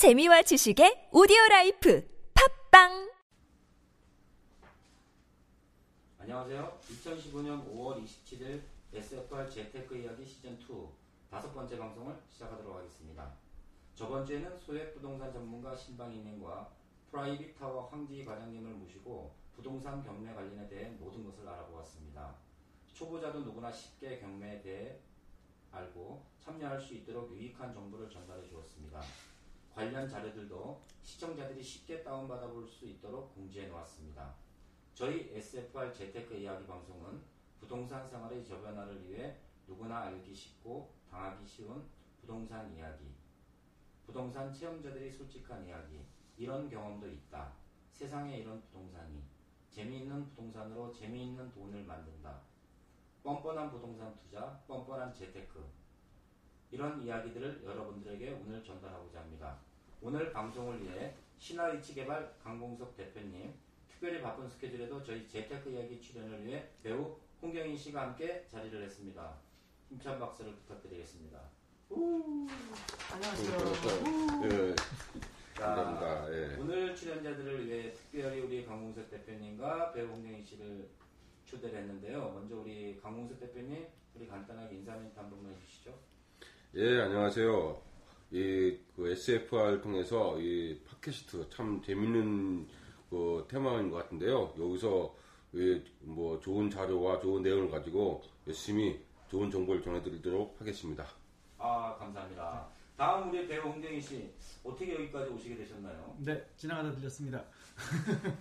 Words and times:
재미와 0.00 0.40
지식의 0.40 1.10
오디오 1.12 1.36
라이프 1.50 2.08
팟빵 2.32 3.12
안녕하세요. 6.16 6.80
2015년 6.88 7.68
5월 7.68 8.02
27일 8.02 8.62
SFR 8.94 9.50
재테크 9.50 9.94
이야기 9.98 10.24
시즌 10.24 10.58
2 10.58 10.88
다섯 11.30 11.52
번째 11.52 11.76
방송을 11.76 12.16
시작하도록 12.30 12.76
하겠습니다. 12.76 13.30
저번 13.94 14.24
주에는 14.24 14.58
소액 14.60 14.94
부동산 14.94 15.30
전문가 15.34 15.76
신방이님과 15.76 16.72
프라이빗 17.10 17.58
타워 17.58 17.86
황지 17.88 18.24
과장님을 18.24 18.72
모시고 18.72 19.34
부동산 19.54 20.02
경매 20.02 20.32
관련에 20.32 20.66
대해 20.66 20.88
모든 20.98 21.26
것을 21.26 21.46
알아보았습니다. 21.46 22.36
초보자도 22.94 23.40
누구나 23.40 23.70
쉽게 23.70 24.18
경매에 24.20 24.62
대해 24.62 24.98
알고 25.70 26.24
참여할 26.42 26.80
수 26.80 26.94
있도록 26.94 27.36
유익한 27.36 27.74
정보를 27.74 28.08
전달해 28.08 28.48
주었습니다. 28.48 29.02
관련 29.80 30.06
자료들도 30.06 30.78
시청자들이 31.00 31.62
쉽게 31.62 32.02
다운받아 32.02 32.48
볼 32.48 32.68
수 32.68 32.84
있도록 32.86 33.34
공지해 33.34 33.68
놓았습니다. 33.68 34.34
저희 34.94 35.30
SFR 35.34 35.90
재테크 35.90 36.34
이야기 36.34 36.66
방송은 36.66 37.22
부동산 37.58 38.06
생활의 38.06 38.44
저변화를 38.44 39.08
위해 39.08 39.38
누구나 39.66 40.02
알기 40.02 40.34
쉽고 40.34 40.92
당하기 41.10 41.46
쉬운 41.46 41.88
부동산 42.20 42.70
이야기, 42.76 43.06
부동산 44.04 44.52
체험자들이 44.52 45.10
솔직한 45.10 45.66
이야기, 45.66 46.04
이런 46.36 46.68
경험도 46.68 47.08
있다. 47.08 47.54
세상에 47.90 48.36
이런 48.36 48.60
부동산이 48.60 49.22
재미있는 49.70 50.26
부동산으로 50.26 50.92
재미있는 50.92 51.50
돈을 51.52 51.84
만든다. 51.84 52.38
뻔뻔한 53.22 53.70
부동산 53.70 54.14
투자, 54.18 54.62
뻔뻔한 54.68 55.14
재테크. 55.14 55.64
이런 56.70 57.02
이야기들을 57.02 57.64
여러분들에게 57.64 58.32
오늘 58.44 58.62
전달하고자 58.62 59.20
합니다. 59.20 59.69
오늘 60.02 60.32
방송을 60.32 60.82
위해 60.82 61.14
신화이치 61.38 61.94
개발 61.94 62.34
강공석 62.42 62.96
대표님, 62.96 63.52
특별히 63.88 64.22
바쁜 64.22 64.48
스케줄에도 64.48 65.02
저희 65.02 65.28
재테크 65.28 65.70
이야기 65.70 66.00
출연을 66.00 66.46
위해 66.46 66.68
배우 66.82 67.16
홍경인 67.42 67.76
씨가 67.76 68.02
함께 68.02 68.46
자리를 68.50 68.82
했습니다. 68.82 69.34
힘찬 69.90 70.18
박수를 70.18 70.54
부탁드리겠습니다. 70.54 71.38
예, 74.44 74.74
자, 75.54 75.74
감사합니다. 75.74 76.32
예. 76.32 76.56
오늘 76.56 76.94
출연자들을 76.96 77.66
위해 77.66 77.92
특별히 77.92 78.40
우리 78.40 78.64
강공석 78.64 79.10
대표님과 79.10 79.92
배우 79.92 80.06
홍경인 80.08 80.42
씨를 80.42 80.88
초대를 81.44 81.80
했는데요. 81.80 82.30
먼저 82.32 82.56
우리 82.56 82.98
강공석 83.02 83.38
대표님, 83.40 83.86
우리 84.14 84.26
간단하게 84.26 84.76
인사 84.76 84.94
멘트 84.94 85.18
한 85.18 85.28
번만 85.28 85.52
해주시죠. 85.54 85.92
예, 86.76 87.00
안녕하세요. 87.02 87.89
이, 88.32 88.76
그 88.94 89.10
SFR 89.10 89.80
통해서 89.82 90.38
이 90.38 90.78
팟캐스트 90.88 91.48
참 91.50 91.82
재밌는 91.82 92.66
그 93.10 93.44
테마인 93.48 93.90
것 93.90 93.96
같은데요. 93.96 94.54
여기서 94.58 95.14
이, 95.52 95.82
뭐 96.00 96.38
좋은 96.38 96.70
자료와 96.70 97.18
좋은 97.20 97.42
내용을 97.42 97.70
가지고 97.70 98.22
열심히 98.46 99.00
좋은 99.28 99.50
정보를 99.50 99.82
전해드리도록 99.82 100.56
하겠습니다. 100.60 101.06
아, 101.58 101.96
감사합니다. 101.98 102.68
다음 102.96 103.30
우리 103.30 103.48
배우 103.48 103.62
홍경인 103.62 104.00
씨, 104.00 104.30
어떻게 104.62 104.94
여기까지 104.94 105.32
오시게 105.32 105.56
되셨나요? 105.56 106.14
네, 106.18 106.44
지나가다 106.56 106.92
들렸습니다. 106.92 107.42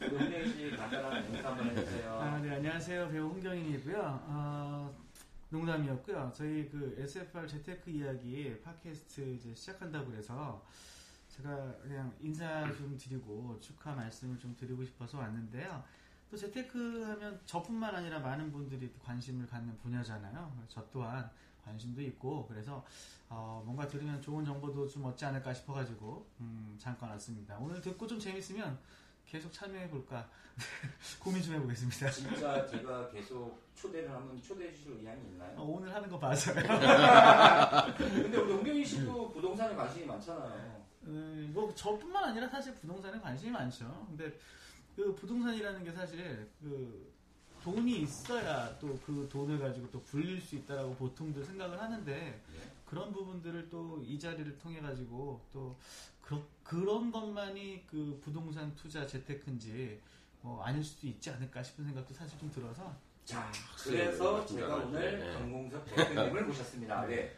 홍경인 0.01 0.51
씨 0.53 0.75
간단한 0.75 1.33
인사 1.33 1.49
한번 1.49 1.69
해주세요. 1.69 2.11
아, 2.13 2.39
네, 2.39 2.55
안녕하세요. 2.55 3.09
배우 3.09 3.27
홍경인이고요. 3.29 3.97
어, 4.27 4.93
농담이었고요. 5.49 6.31
저희 6.35 6.69
그 6.69 6.95
SFR 6.99 7.47
재테크 7.47 7.89
이야기 7.89 8.61
팟캐스트 8.61 9.21
이제 9.35 9.53
시작한다고 9.53 10.11
그래서 10.11 10.63
제가 11.29 11.75
그냥 11.81 12.13
인사 12.21 12.71
좀 12.73 12.95
드리고 12.97 13.57
축하 13.59 13.93
말씀을 13.93 14.37
좀 14.37 14.55
드리고 14.55 14.83
싶어서 14.85 15.17
왔는데요. 15.17 15.83
또 16.29 16.37
재테크 16.37 17.03
하면 17.03 17.41
저뿐만 17.45 17.95
아니라 17.95 18.19
많은 18.19 18.51
분들이 18.51 18.91
또 18.93 18.99
관심을 18.99 19.47
갖는 19.47 19.75
분야잖아요. 19.79 20.65
저 20.67 20.87
또한 20.91 21.29
관심도 21.65 22.01
있고 22.01 22.45
그래서 22.47 22.85
어, 23.27 23.63
뭔가 23.65 23.87
들으면 23.87 24.21
좋은 24.21 24.45
정보도 24.45 24.87
좀 24.87 25.05
얻지 25.05 25.25
않을까 25.25 25.53
싶어가지고 25.53 26.27
음, 26.41 26.75
잠깐 26.77 27.09
왔습니다. 27.11 27.57
오늘 27.57 27.81
듣고 27.81 28.05
좀 28.05 28.19
재밌으면 28.19 28.77
계속 29.29 29.53
참여해볼까 29.53 30.27
고민 31.19 31.41
좀 31.41 31.55
해보겠습니다. 31.55 32.09
진짜 32.11 32.65
제가 32.67 33.09
계속 33.11 33.61
초대를 33.75 34.09
하면 34.09 34.41
초대해 34.41 34.73
주실 34.73 34.91
의향이 34.93 35.21
어, 35.21 35.25
있나요? 35.31 35.61
오늘 35.61 35.93
하는 35.93 36.09
거 36.09 36.19
봐서요. 36.19 36.55
근데 37.97 38.37
우리 38.37 38.53
홍경인 38.53 38.83
씨도 38.83 39.31
부동산에 39.31 39.75
관심이 39.75 40.05
많잖아요. 40.05 40.85
음, 41.03 41.51
뭐 41.53 41.73
저뿐만 41.75 42.25
아니라 42.25 42.47
사실 42.49 42.73
부동산에 42.75 43.19
관심이 43.19 43.51
많죠. 43.51 44.05
근데 44.09 44.37
그 44.95 45.15
부동산이라는 45.15 45.83
게 45.83 45.91
사실 45.91 46.49
그 46.61 47.09
돈이 47.63 48.01
있어야 48.01 48.77
또 48.79 48.99
그 49.05 49.29
돈을 49.31 49.59
가지고 49.59 49.89
또 49.91 50.01
굴릴 50.03 50.41
수 50.41 50.55
있다라고 50.55 50.95
보통들 50.95 51.43
생각을 51.45 51.79
하는데 51.79 52.11
예. 52.13 52.61
그런 52.89 53.11
부분들을 53.13 53.69
또 53.69 54.01
이 54.03 54.17
자리를 54.17 54.57
통해 54.57 54.79
가지고 54.81 55.39
또 55.53 55.77
그, 56.21 56.41
그런 56.63 57.11
것만이 57.11 57.85
그 57.85 58.19
부동산 58.23 58.73
투자 58.75 59.05
재테크인지 59.05 60.01
뭐 60.41 60.63
아닐 60.63 60.83
수도 60.83 61.05
있지 61.07 61.29
않을까 61.29 61.61
싶은 61.61 61.85
생각도 61.85 62.13
사실 62.13 62.39
좀 62.39 62.49
들어서 62.49 62.95
자, 63.25 63.51
그래서 63.83 64.37
맞습니다. 64.39 64.67
제가 64.67 64.83
오늘 64.87 65.19
네. 65.19 65.33
강공석 65.33 65.85
대표님을 65.85 66.45
모셨습니다. 66.45 67.05
네. 67.05 67.35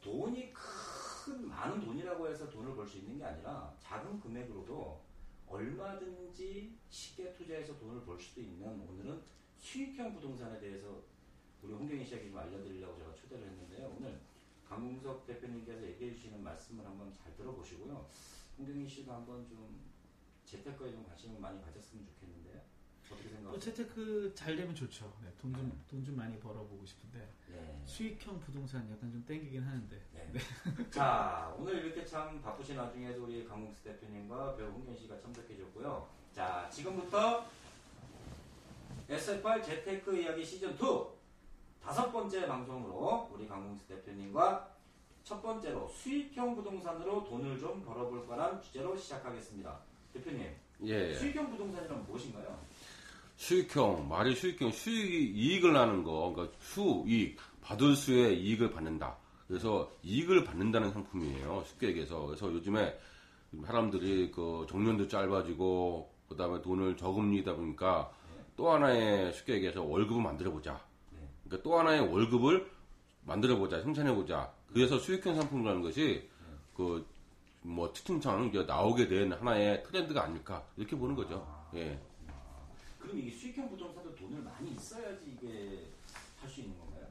돈이 0.00 0.52
큰 0.52 1.48
많은 1.48 1.84
돈이라고 1.84 2.28
해서 2.28 2.48
돈을 2.48 2.76
벌 2.76 2.86
수 2.86 2.98
있는 2.98 3.18
게 3.18 3.24
아니라 3.24 3.74
작은 3.80 4.20
금액으로도 4.20 5.00
얼마든지 5.48 6.76
쉽게 6.90 7.32
투자해서 7.32 7.76
돈을 7.78 8.04
벌 8.04 8.18
수도 8.20 8.40
있는 8.40 8.68
오늘은 8.88 9.20
수익형 9.58 10.14
부동산에 10.14 10.60
대해서 10.60 11.02
우리 11.62 11.72
홍경희 11.72 12.04
씨에게 12.04 12.28
좀 12.28 12.38
알려드리려고 12.38 12.98
제가 12.98 13.14
초대를 13.14 13.44
했는데요. 13.46 13.91
강공석 14.82 15.24
대표님께서 15.26 15.80
얘기해 15.84 16.12
주시는 16.12 16.42
말씀을 16.42 16.84
한번 16.84 17.12
잘 17.12 17.32
들어보시고요. 17.36 18.04
홍경희 18.58 18.88
씨도 18.88 19.12
한번 19.12 19.46
좀 19.48 19.80
재테크에 20.44 20.90
좀 20.90 21.06
관심을 21.06 21.38
많이 21.38 21.62
가졌으면 21.62 22.04
좋겠는데요. 22.04 22.60
어떻게 23.08 23.28
또 23.28 23.34
생각하세요? 23.36 23.60
재테크 23.60 24.32
잘 24.34 24.56
되면 24.56 24.74
좋죠. 24.74 25.16
네, 25.22 25.32
돈좀돈좀 25.38 26.16
많이 26.16 26.38
벌어보고 26.40 26.84
싶은데 26.84 27.32
네. 27.48 27.80
수익형 27.84 28.40
부동산 28.40 28.90
약간 28.90 29.12
좀 29.12 29.24
땡기긴 29.24 29.62
하는데 29.62 30.02
네. 30.12 30.90
자, 30.90 31.54
오늘 31.56 31.84
이렇게 31.84 32.04
참 32.04 32.42
바쁘신 32.42 32.76
와중에도 32.76 33.24
우리 33.24 33.44
강국수 33.44 33.84
대표님과 33.84 34.56
배우 34.56 34.68
홍현 34.70 34.96
씨가 34.96 35.20
참석해 35.20 35.56
줬고요. 35.58 36.08
자, 36.32 36.68
지금부터 36.70 37.46
SFR 39.08 39.62
재테크 39.62 40.16
이야기 40.16 40.42
시즌2 40.42 41.12
다섯 41.82 42.12
번째 42.12 42.46
방송으로 42.46 43.28
우리 43.32 43.46
강국수 43.46 43.86
대표님과 43.88 44.71
첫 45.24 45.40
번째로 45.42 45.88
수익형 45.88 46.56
부동산으로 46.56 47.24
돈을 47.24 47.58
좀 47.58 47.82
벌어볼 47.84 48.26
거란 48.26 48.60
주제로 48.62 48.96
시작하겠습니다. 48.96 49.78
대표님, 50.12 50.46
예. 50.84 51.14
수익형 51.14 51.50
부동산이란 51.50 52.04
무엇인가요? 52.06 52.58
수익형, 53.36 54.08
말이 54.08 54.34
수익형, 54.34 54.70
수익이 54.70 55.32
이익을 55.32 55.72
나는 55.72 56.02
거, 56.02 56.32
그러니까 56.34 56.56
수익, 56.60 57.36
받을 57.60 57.96
수의 57.96 58.40
이익을 58.40 58.70
받는다. 58.72 59.16
그래서 59.48 59.90
이익을 60.02 60.44
받는다는 60.44 60.92
상품이에요. 60.92 61.64
쉽게 61.66 61.88
얘기해서. 61.88 62.26
그래서 62.26 62.52
요즘에 62.52 62.98
사람들이 63.66 64.30
그 64.30 64.66
정년도 64.68 65.08
짧아지고, 65.08 66.12
그 66.28 66.36
다음에 66.36 66.60
돈을 66.62 66.96
저금리다 66.96 67.54
보니까 67.54 68.10
또 68.56 68.70
하나의 68.70 69.32
쉽게 69.32 69.54
얘기해서 69.54 69.82
월급을 69.82 70.22
만들어 70.22 70.50
보자. 70.50 70.80
네. 71.10 71.18
그러니까 71.44 71.62
또 71.62 71.78
하나의 71.78 72.00
월급을 72.00 72.70
만들어 73.24 73.56
보자, 73.56 73.80
생산해 73.80 74.14
보자. 74.14 74.52
그래서 74.72 74.98
수익형 74.98 75.34
상품이라는 75.34 75.82
것이 75.82 76.28
그, 76.74 77.06
뭐, 77.62 77.92
특징상 77.92 78.50
나오게 78.66 79.08
된 79.08 79.32
하나의 79.32 79.82
트렌드가 79.84 80.24
아닐까. 80.24 80.64
이렇게 80.76 80.96
보는 80.96 81.14
거죠. 81.14 81.46
예. 81.74 81.98
그럼 82.98 83.18
이게 83.18 83.30
수익형 83.30 83.68
부동산도 83.70 84.14
돈을 84.14 84.42
많이 84.42 84.70
있어야지 84.72 85.20
이게 85.36 85.86
할 86.40 86.50
수 86.50 86.60
있는 86.60 86.76
건가요? 86.78 87.06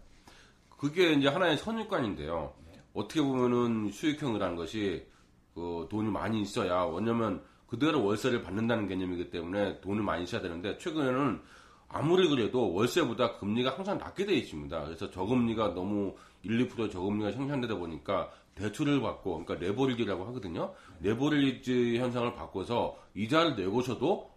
그게 0.77 1.13
이제 1.13 1.27
하나의 1.29 1.57
선입관인데요. 1.57 2.53
네. 2.67 2.79
어떻게 2.93 3.21
보면은 3.21 3.91
수익형이라는 3.91 4.55
것이 4.55 5.05
그 5.53 5.87
돈이 5.89 6.09
많이 6.09 6.41
있어야 6.41 6.85
왜냐면 6.85 7.43
그대로 7.67 8.03
월세를 8.03 8.41
받는다는 8.43 8.87
개념이기 8.87 9.29
때문에 9.29 9.79
돈을 9.81 10.03
많이 10.03 10.25
써야 10.25 10.41
되는데 10.41 10.77
최근에는 10.77 11.41
아무리 11.87 12.27
그래도 12.27 12.73
월세보다 12.73 13.37
금리가 13.37 13.77
항상 13.77 13.97
낮게 13.97 14.25
되어 14.25 14.35
있습니다. 14.35 14.85
그래서 14.85 15.09
저금리가 15.11 15.73
너무 15.73 16.15
1, 16.43 16.67
2% 16.67 16.91
저금리가 16.91 17.31
생산되다 17.31 17.75
보니까 17.75 18.29
대출을 18.55 19.01
받고 19.01 19.43
그러니까 19.45 19.65
레버리지라고 19.65 20.25
하거든요. 20.27 20.73
레버리지 21.01 21.97
현상을 21.97 22.33
바꿔서 22.35 22.97
이자를 23.15 23.55
내고서도 23.55 24.31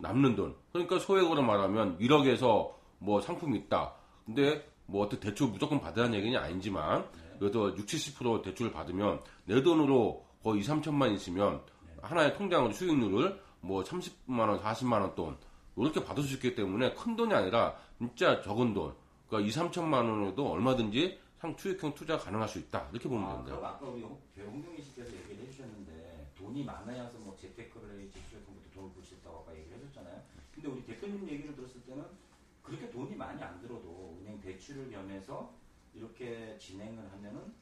남는 0.00 0.36
돈. 0.36 0.56
그러니까 0.72 0.98
소액으로 0.98 1.42
말하면 1.42 1.98
1억에서 1.98 2.72
뭐 2.98 3.20
상품이 3.20 3.58
있다. 3.60 3.94
근데 4.26 4.68
뭐 4.86 5.04
어떻게 5.04 5.28
대출 5.28 5.48
무조건 5.48 5.80
받으라는 5.80 6.18
얘기는 6.18 6.38
아니지만 6.38 7.06
그래도 7.38 7.74
60, 7.76 8.18
70% 8.18 8.42
대출을 8.42 8.72
받으면 8.72 9.20
내 9.44 9.62
돈으로 9.62 10.24
거의 10.42 10.60
2, 10.60 10.64
3천만 10.64 11.14
있으면 11.14 11.62
하나의 12.02 12.36
통장으로 12.36 12.72
수익률을 12.72 13.40
뭐 13.60 13.82
30만 13.82 14.40
원, 14.40 14.60
40만 14.60 15.00
원 15.00 15.14
돈 15.14 15.36
이렇게 15.76 16.04
받을 16.04 16.22
수 16.22 16.34
있기 16.34 16.54
때문에 16.54 16.94
큰 16.94 17.16
돈이 17.16 17.32
아니라 17.34 17.74
진짜 17.98 18.40
적은 18.42 18.74
돈. 18.74 18.94
그러니까 19.28 19.48
2, 19.48 19.50
3천만 19.52 19.94
원에도 20.08 20.52
얼마든지 20.52 21.18
상 21.44 21.54
수익형 21.58 21.94
투자 21.94 22.16
가능할 22.16 22.48
수 22.48 22.58
있다. 22.58 22.88
이렇게 22.90 23.06
보면 23.06 23.22
아. 23.28 23.42
그럼 23.44 23.62
아까 23.62 23.84
우리 23.86 24.00
홍- 24.02 24.18
배우 24.34 24.46
홍경희 24.48 24.80
씨께서 24.82 25.12
얘기를 25.14 25.44
해주셨는데 25.44 26.30
돈이 26.38 26.64
많아야서 26.64 27.18
뭐 27.18 27.36
재테크를 27.36 28.00
해야지 28.00 28.18
수익금부터 28.30 28.70
돈을 28.74 28.90
벌 28.94 29.04
수 29.04 29.12
있다고 29.16 29.40
아까 29.40 29.54
얘기를 29.54 29.76
해줬잖아요. 29.76 30.22
근데 30.54 30.68
우리 30.70 30.82
대표님 30.86 31.28
얘기를 31.28 31.54
들었을 31.54 31.82
때는 31.82 32.02
그렇게 32.62 32.88
돈이 32.88 33.14
많이 33.14 33.42
안 33.42 33.60
들어도 33.60 34.16
은행 34.22 34.40
대출을 34.40 34.90
겸해서 34.90 35.52
이렇게 35.94 36.56
진행을 36.58 37.12
하면은 37.12 37.52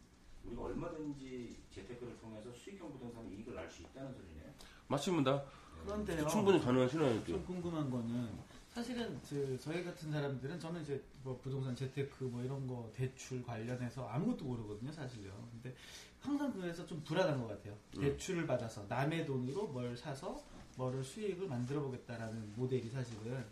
우리가 0.45 0.63
얼마든지 0.63 1.57
재테크를 1.75 2.19
통해서 2.21 2.53
수익형 2.53 2.93
부동산 2.93 3.29
이익을 3.33 3.53
날수 3.57 3.83
있다는 3.83 4.15
소리네요. 4.15 4.53
맞습니다. 4.87 5.43
그런데요. 5.85 6.29
충분히 6.29 6.61
가능한 6.61 6.89
신화였죠. 6.89 7.27
좀 7.27 7.45
궁금한 7.45 7.91
거는 7.91 8.31
사실은 8.75 9.21
그 9.29 9.59
저희 9.61 9.85
같은 9.85 10.11
사람들은 10.11 10.59
저는 10.59 10.83
이제 10.83 11.03
뭐 11.23 11.39
부동산 11.43 11.77
재테크 11.77 12.25
뭐 12.25 12.43
이런 12.43 12.67
거 12.67 12.91
대출 12.95 13.43
관련해서 13.45 14.09
아무것도 14.09 14.45
모르거든요 14.47 14.91
사실요. 14.93 15.31
근데 15.53 15.77
항상 16.21 16.53
그래서 16.53 16.87
좀 16.87 17.03
불안한 17.05 17.41
것 17.41 17.49
같아요. 17.49 17.77
대출을 18.01 18.47
받아서 18.47 18.85
남의 18.89 19.27
돈으로 19.27 19.67
뭘 19.69 19.95
사서 19.97 20.43
뭐를 20.77 21.05
수익을 21.05 21.49
만들어 21.49 21.83
보겠다라는 21.83 22.55
모델이 22.57 22.89
사실은. 22.89 23.45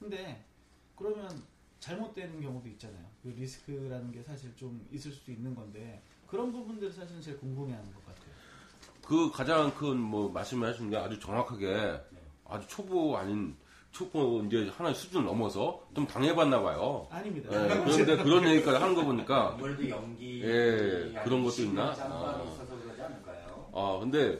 근데 0.00 0.44
그러면 0.96 1.30
잘못되는 1.78 2.40
경우도 2.40 2.68
있잖아요. 2.70 3.04
그 3.22 3.28
리스크라는 3.28 4.10
게 4.10 4.22
사실 4.24 4.54
좀 4.56 4.84
있을 4.90 5.12
수도 5.12 5.30
있는 5.30 5.54
건데 5.54 6.02
그런 6.26 6.50
부분들을 6.50 6.92
사실은 6.92 7.20
제일 7.20 7.38
궁금해하는 7.38 7.94
것 7.94 8.04
같아요. 8.04 8.26
그 9.06 9.30
가장 9.30 9.72
큰 9.74 9.96
뭐 9.98 10.28
말씀을 10.28 10.68
하신 10.70 10.90
게 10.90 10.96
아주 10.96 11.20
정확하게 11.20 12.00
아주 12.46 12.66
초보 12.66 13.16
아닌 13.16 13.56
초보 13.96 14.42
이제 14.44 14.70
하나의 14.76 14.94
수준을 14.94 15.24
넘어서 15.24 15.80
좀 15.94 16.06
당해봤나 16.06 16.60
봐요. 16.60 17.06
아닙니다. 17.10 17.48
예, 17.50 17.82
그런데 17.82 18.16
그런 18.18 18.46
얘기까지 18.46 18.76
하는 18.76 18.94
거 18.94 19.02
보니까 19.02 19.56
월드 19.58 19.88
연기 19.88 20.42
예, 20.42 21.18
그런 21.24 21.42
것도 21.42 21.62
있나? 21.62 21.94
아. 21.98 22.44
아 23.72 23.98
근데 23.98 24.38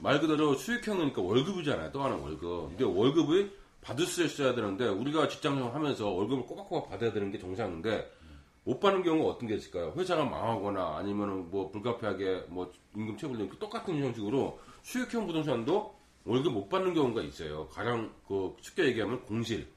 말 0.00 0.20
그대로 0.20 0.52
수익형이니까 0.54 1.22
월급이잖아요. 1.22 1.92
또 1.92 2.02
하나 2.02 2.16
월급. 2.16 2.68
근데 2.68 2.84
월급이 2.84 3.50
받을 3.80 4.04
수 4.04 4.22
있어야 4.22 4.54
되는데 4.54 4.86
우리가 4.86 5.28
직장 5.28 5.54
생활 5.54 5.74
하면서 5.74 6.10
월급을 6.10 6.44
꼬박꼬박 6.44 6.90
받아야 6.90 7.10
되는 7.10 7.30
게 7.30 7.38
정상인데 7.38 8.10
못 8.64 8.80
받는 8.80 9.02
경우가 9.02 9.30
어떤 9.30 9.48
게 9.48 9.54
있을까요? 9.54 9.94
회사가 9.96 10.26
망하거나 10.26 10.98
아니면은 10.98 11.50
뭐 11.50 11.70
불가피하게 11.70 12.44
뭐 12.48 12.70
임금 12.94 13.16
체불 13.16 13.48
그 13.48 13.56
똑같은 13.58 13.98
형식으로 13.98 14.58
수익형 14.82 15.26
부동산도 15.26 16.03
월급 16.24 16.52
못 16.52 16.68
받는 16.68 16.94
경우가 16.94 17.22
있어요. 17.22 17.68
가장 17.68 18.12
그 18.26 18.56
쉽게 18.60 18.86
얘기하면 18.86 19.22
공실. 19.24 19.68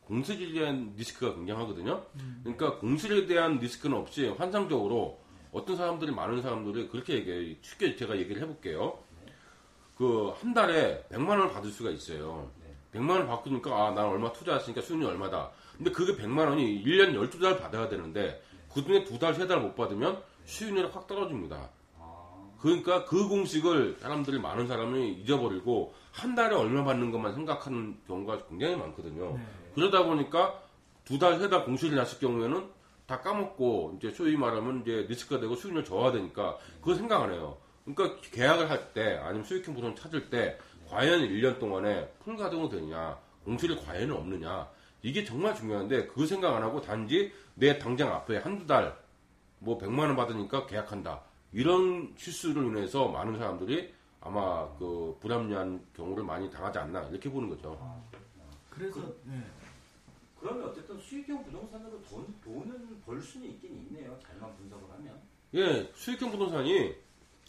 공실에 0.00 0.52
대한 0.52 0.94
리스크가 0.96 1.34
굉장하거든요. 1.36 2.04
그러니까 2.42 2.78
공실에 2.78 3.26
대한 3.26 3.58
리스크는 3.58 3.96
없이 3.96 4.26
환상적으로 4.28 5.20
어떤 5.52 5.76
사람들이 5.76 6.10
많은 6.12 6.42
사람들이 6.42 6.88
그렇게 6.88 7.14
얘기해요. 7.14 7.54
쉽게 7.60 7.96
제가 7.96 8.16
얘기를 8.18 8.42
해볼게요. 8.42 8.98
그한 9.96 10.54
달에 10.54 11.04
100만 11.10 11.28
원을 11.28 11.50
받을 11.52 11.70
수가 11.70 11.90
있어요. 11.90 12.50
100만 12.94 13.10
원을 13.10 13.26
받으니까 13.26 13.70
아, 13.70 13.90
난 13.92 14.06
얼마 14.06 14.32
투자했으니까 14.32 14.80
수익이 14.80 15.04
얼마다. 15.04 15.50
근데 15.76 15.90
그게 15.92 16.16
100만 16.16 16.48
원이 16.48 16.82
1년 16.84 17.14
12달 17.14 17.60
받아야 17.60 17.88
되는데 17.88 18.42
그중에 18.72 19.04
두 19.04 19.18
달, 19.18 19.34
세 19.34 19.46
달 19.46 19.60
못 19.60 19.74
받으면 19.76 20.22
수익률이 20.44 20.88
확 20.88 21.06
떨어집니다. 21.06 21.68
그러니까 22.60 23.04
그 23.06 23.28
공식을 23.28 23.96
사람들이 24.00 24.38
많은 24.38 24.66
사람이 24.66 25.12
잊어버리고 25.22 25.94
한 26.12 26.34
달에 26.34 26.54
얼마 26.54 26.84
받는 26.84 27.10
것만 27.10 27.34
생각하는 27.34 27.96
경우가 28.06 28.46
굉장히 28.48 28.76
많거든요. 28.76 29.32
네. 29.36 29.40
그러다 29.74 30.04
보니까 30.04 30.60
두 31.04 31.18
달, 31.18 31.38
세 31.38 31.48
달 31.48 31.64
공실이 31.64 31.94
났을 31.94 32.18
경우에는 32.18 32.68
다 33.06 33.20
까먹고 33.20 33.96
이제 33.98 34.10
소위 34.10 34.36
말하면 34.36 34.82
이제 34.82 35.06
리스크가 35.08 35.40
되고 35.40 35.54
수익률 35.56 35.84
저하되니까 35.84 36.58
그거 36.80 36.94
생각 36.94 37.22
안 37.22 37.32
해요. 37.32 37.56
그러니까 37.84 38.20
계약을 38.30 38.70
할 38.70 38.92
때 38.92 39.16
아니면 39.22 39.44
수익형 39.44 39.74
부동 39.74 39.94
찾을 39.94 40.28
때 40.30 40.58
과연 40.88 41.20
1년 41.20 41.58
동안에 41.58 42.08
풀 42.22 42.36
가동이 42.36 42.68
되느냐, 42.68 43.16
공실이 43.44 43.76
과연 43.84 44.10
없느냐 44.10 44.68
이게 45.02 45.24
정말 45.24 45.54
중요한데 45.54 46.08
그거 46.08 46.26
생각 46.26 46.54
안 46.54 46.62
하고 46.62 46.80
단지 46.80 47.32
내 47.54 47.78
당장 47.78 48.12
앞에 48.12 48.36
한두 48.38 48.66
달 48.66 48.96
뭐 49.62 49.76
100만 49.78 49.98
원 50.00 50.16
받으니까 50.16 50.66
계약한다. 50.66 51.20
이런 51.52 52.12
실수로 52.16 52.62
인해서 52.64 53.08
많은 53.08 53.38
사람들이 53.38 53.92
아마 54.20 54.68
그 54.78 55.16
불합리한 55.20 55.80
경우를 55.96 56.24
많이 56.24 56.50
당하지 56.50 56.78
않나 56.78 57.02
이렇게 57.08 57.30
보는 57.30 57.48
거죠. 57.48 57.78
그래서 58.68 59.00
네. 59.24 59.42
그러면 60.38 60.68
어쨌든 60.70 60.98
수익형 60.98 61.44
부동산으로 61.44 62.00
돈, 62.08 62.26
돈은 62.44 63.00
벌 63.04 63.20
수는 63.20 63.48
있긴 63.50 63.76
있네요. 63.90 64.16
잘만 64.26 64.56
분석을 64.56 64.84
하면. 64.94 65.20
예, 65.54 65.90
수익형 65.94 66.30
부동산이 66.30 66.94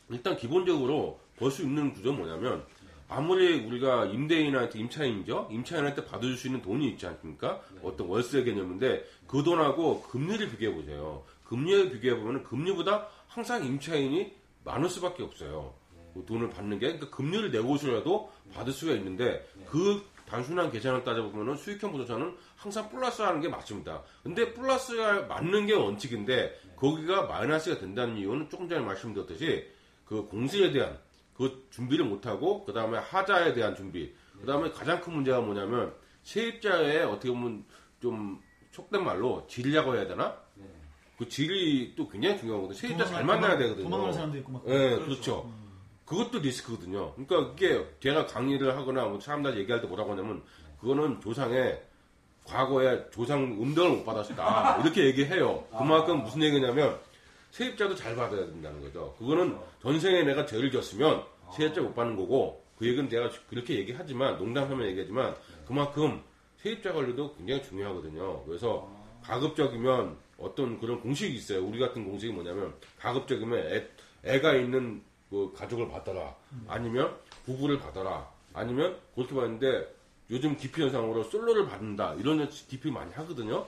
일단 0.09 0.35
기본적으로 0.35 1.19
벌 1.37 1.51
수 1.51 1.63
있는 1.63 1.93
구조는 1.93 2.19
뭐냐면 2.19 2.65
아무리 3.07 3.65
우리가 3.65 4.05
임대인한테 4.05 4.79
임차인이죠. 4.79 5.49
임차인한테 5.51 6.05
받을 6.05 6.35
수 6.37 6.47
있는 6.47 6.61
돈이 6.61 6.87
있지 6.91 7.05
않습니까? 7.07 7.61
어떤 7.83 8.07
월세 8.07 8.43
개념인데 8.43 9.05
그 9.27 9.43
돈하고 9.43 10.01
금리를 10.03 10.49
비교해 10.51 10.73
보세요. 10.73 11.23
금리를 11.45 11.91
비교해 11.91 12.19
보면 12.19 12.43
금리보다 12.43 13.07
항상 13.31 13.65
임차인이 13.65 14.33
많을 14.65 14.89
수밖에 14.89 15.23
없어요. 15.23 15.73
그 16.13 16.25
돈을 16.25 16.49
받는 16.49 16.79
게 16.79 16.87
그러니까 16.87 17.09
금리를 17.15 17.49
내고 17.51 17.69
오시라도 17.69 18.29
받을 18.53 18.73
수가 18.73 18.91
있는데 18.95 19.47
그 19.69 20.03
단순한 20.27 20.69
계산을 20.69 21.05
따져보면 21.05 21.55
수익형 21.55 21.93
부동산은 21.93 22.35
항상 22.57 22.89
플러스 22.89 23.21
하는 23.21 23.39
게 23.39 23.47
맞습니다. 23.47 24.03
근데 24.21 24.53
플러스가 24.53 25.27
맞는 25.27 25.65
게 25.65 25.73
원칙인데 25.73 26.59
거기가 26.75 27.23
마이너스가 27.23 27.79
된다는 27.79 28.17
이유는 28.17 28.49
조금 28.49 28.67
전에 28.67 28.81
말씀드렸듯이 28.81 29.65
그 30.05 30.25
공시에 30.25 30.71
대한 30.71 30.99
그 31.33 31.65
준비를 31.71 32.03
못하고 32.03 32.65
그 32.65 32.73
다음에 32.73 32.97
하자에 32.97 33.53
대한 33.53 33.75
준비 33.75 34.13
그 34.41 34.45
다음에 34.45 34.69
가장 34.71 34.99
큰 34.99 35.13
문제가 35.13 35.39
뭐냐면 35.39 35.93
세입자의 36.23 37.05
어떻게 37.05 37.29
보면 37.29 37.63
좀 38.01 38.41
속된 38.71 39.03
말로 39.03 39.45
질이라고 39.47 39.95
해야 39.95 40.07
되나? 40.07 40.37
네. 41.21 41.25
그 41.25 41.29
질이 41.29 41.93
또 41.95 42.07
굉장히 42.09 42.39
중요하거든요. 42.39 42.73
세입자 42.73 43.05
잘 43.05 43.23
만나야 43.23 43.57
되거든요. 43.57 43.83
도망가는 43.83 44.13
사람도 44.13 44.37
있고 44.39 44.51
막. 44.53 44.63
예, 44.67 44.97
그렇죠. 44.97 45.51
그것도 46.05 46.39
리스크거든요. 46.39 47.13
그러니까 47.13 47.53
이게 47.53 47.85
제가 47.99 48.25
강의를 48.25 48.75
하거나 48.75 49.05
뭐 49.05 49.19
사람들 49.19 49.57
얘기할 49.59 49.81
때 49.81 49.87
뭐라고 49.87 50.11
하냐면 50.11 50.41
그거는 50.79 51.21
조상의 51.21 51.81
과거에 52.43 53.09
조상 53.11 53.43
음덕을 53.43 53.97
못 53.97 54.05
받았다 54.05 54.81
이렇게 54.81 55.05
얘기해요. 55.05 55.63
그만큼 55.69 56.23
무슨 56.23 56.41
얘기냐면 56.41 56.99
세입자도 57.51 57.95
잘 57.95 58.15
받아야 58.15 58.47
된다는 58.47 58.81
거죠. 58.81 59.15
그거는 59.19 59.57
전생에 59.81 60.23
내가 60.23 60.45
죄를 60.45 60.71
졌으면 60.71 61.23
세입자 61.55 61.81
못 61.81 61.93
받는 61.93 62.15
거고 62.15 62.63
그 62.77 62.87
얘기는 62.87 63.07
내가 63.07 63.29
그렇게 63.47 63.75
얘기하지만 63.75 64.37
농담하면 64.37 64.87
얘기하지만 64.87 65.35
그만큼 65.67 66.23
세입자 66.57 66.93
관리도 66.93 67.35
굉장히 67.35 67.61
중요하거든요. 67.63 68.43
그래서 68.43 68.89
가급적이면 69.23 70.17
어떤 70.41 70.79
그런 70.79 70.99
공식이 71.01 71.33
있어요. 71.35 71.63
우리 71.65 71.79
같은 71.79 72.03
공식이 72.05 72.31
뭐냐면 72.33 72.73
가급적이면 72.99 73.59
애, 73.59 73.87
애가 74.23 74.55
있는 74.55 75.01
그 75.29 75.51
가족을 75.55 75.87
받아라. 75.89 76.35
아니면 76.67 77.15
부부를 77.45 77.79
받아라. 77.79 78.29
아니면 78.53 78.97
그렇게 79.15 79.33
봤는데 79.33 79.95
요즘 80.29 80.55
기피 80.57 80.81
현상으로 80.81 81.23
솔로를 81.23 81.67
받는다. 81.67 82.13
이런 82.15 82.47
기피 82.49 82.91
많이 82.91 83.11
하거든요. 83.13 83.65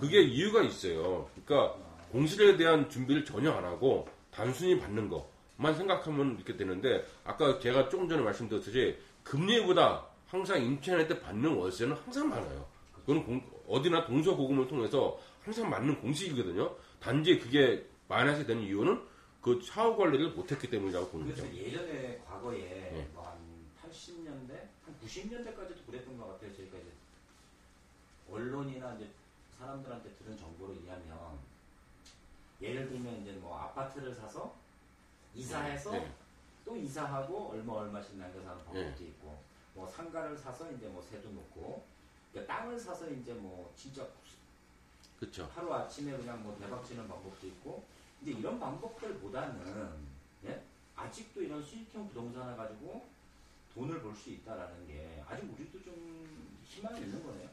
그게 0.00 0.20
이유가 0.22 0.62
있어요. 0.62 1.28
그러니까 1.44 1.76
공실에 2.12 2.56
대한 2.56 2.88
준비를 2.88 3.24
전혀 3.24 3.50
안 3.52 3.64
하고 3.64 4.08
단순히 4.30 4.78
받는 4.78 5.08
것만 5.08 5.74
생각하면 5.74 6.36
이렇게 6.36 6.56
되는데 6.56 7.04
아까 7.24 7.58
제가 7.58 7.88
조금 7.88 8.08
전에 8.08 8.22
말씀드렸듯이 8.22 8.96
금리보다 9.24 10.04
항상 10.28 10.62
임차인한테 10.62 11.20
받는 11.20 11.54
월세는 11.56 11.96
항상 11.96 12.28
많아요. 12.28 12.64
그건 12.94 13.24
공- 13.24 13.42
어디나 13.68 14.04
동서고금을 14.06 14.68
통해서 14.68 15.18
항상 15.46 15.70
맞는 15.70 16.00
공식이거든요. 16.00 16.74
단지 16.98 17.38
그게 17.38 17.88
마이너스 18.08 18.44
되는 18.44 18.64
이유는 18.64 19.00
그 19.40 19.60
사후 19.62 19.96
관리를 19.96 20.30
못했기 20.30 20.68
때문이라고 20.68 21.08
보는 21.08 21.28
거죠. 21.28 21.42
그래서 21.42 21.56
예전에 21.56 22.20
과거에 22.26 22.58
네. 22.58 23.08
뭐한 23.14 23.38
80년대, 23.80 24.50
한 24.84 24.96
90년대까지도 25.04 25.86
그랬던 25.86 26.18
것 26.18 26.26
같아요. 26.26 26.52
저희가 26.56 26.78
이제 26.78 26.90
언론이나 28.28 28.94
이제 28.94 29.08
사람들한테 29.56 30.10
들은 30.16 30.36
정보로 30.36 30.74
의하면 30.82 31.38
예를 32.60 32.88
들면 32.88 33.22
이제 33.22 33.30
뭐 33.34 33.56
아파트를 33.56 34.12
사서 34.12 34.52
이사해서 35.32 35.92
네. 35.92 36.12
또 36.64 36.76
이사하고 36.76 37.50
얼마 37.50 37.74
얼마씩 37.74 38.16
남겨서 38.16 38.48
하는 38.48 38.64
방법도 38.64 38.98
네. 38.98 39.10
있고 39.10 39.38
뭐 39.74 39.86
상가를 39.86 40.36
사서 40.36 40.72
이제 40.72 40.88
뭐 40.88 41.00
세도 41.02 41.28
놓고 41.30 41.84
그러니까 42.32 42.52
땅을 42.52 42.80
사서 42.80 43.08
이제 43.10 43.32
뭐 43.32 43.72
진짜 43.76 44.04
그렇죠. 45.18 45.48
하루 45.54 45.72
아침에 45.72 46.16
그냥 46.16 46.42
뭐 46.42 46.56
대박 46.60 46.84
치는 46.84 47.08
방법도 47.08 47.46
있고 47.46 47.84
근데 48.20 48.38
이런 48.38 48.58
방법들보다는 48.60 49.88
예? 50.46 50.62
아직도 50.94 51.42
이런 51.42 51.62
수익형 51.62 52.08
부동산을 52.08 52.56
가지고 52.56 53.04
돈을 53.74 54.00
벌 54.02 54.14
수 54.14 54.30
있다라는 54.30 54.86
게 54.86 55.22
아직 55.28 55.42
우리도 55.52 55.82
좀 55.82 55.94
희망이 56.64 57.00
있는 57.00 57.22
거네요. 57.24 57.48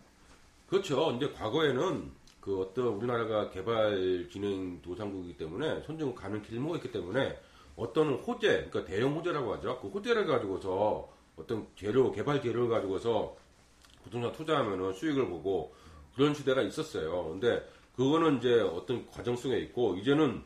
그렇죠. 0.67 1.11
이제 1.11 1.29
과거에는 1.31 2.11
그 2.39 2.61
어떤 2.61 2.87
우리나라가 2.87 3.49
개발 3.49 4.27
진행 4.31 4.81
도상국이기 4.81 5.37
때문에 5.37 5.81
선정 5.83 6.15
가는 6.15 6.41
길목이 6.41 6.77
있기 6.77 6.91
때문에 6.91 7.39
어떤 7.75 8.13
호재, 8.15 8.69
그러니까 8.69 8.85
대형 8.85 9.15
호재라고 9.17 9.53
하죠. 9.55 9.79
그 9.81 9.87
호재를 9.89 10.25
가지고서 10.25 11.09
어떤 11.37 11.67
재료, 11.75 12.11
개발 12.11 12.41
재료를 12.41 12.69
가지고서 12.69 13.35
부동산 14.03 14.31
투자하면은 14.33 14.93
수익을 14.93 15.27
보고 15.27 15.73
그런 16.15 16.33
시대가 16.33 16.61
있었어요. 16.61 17.29
근데 17.29 17.67
그거는 17.95 18.37
이제 18.37 18.59
어떤 18.61 19.05
과정 19.07 19.35
속에 19.35 19.59
있고 19.59 19.95
이제는 19.95 20.43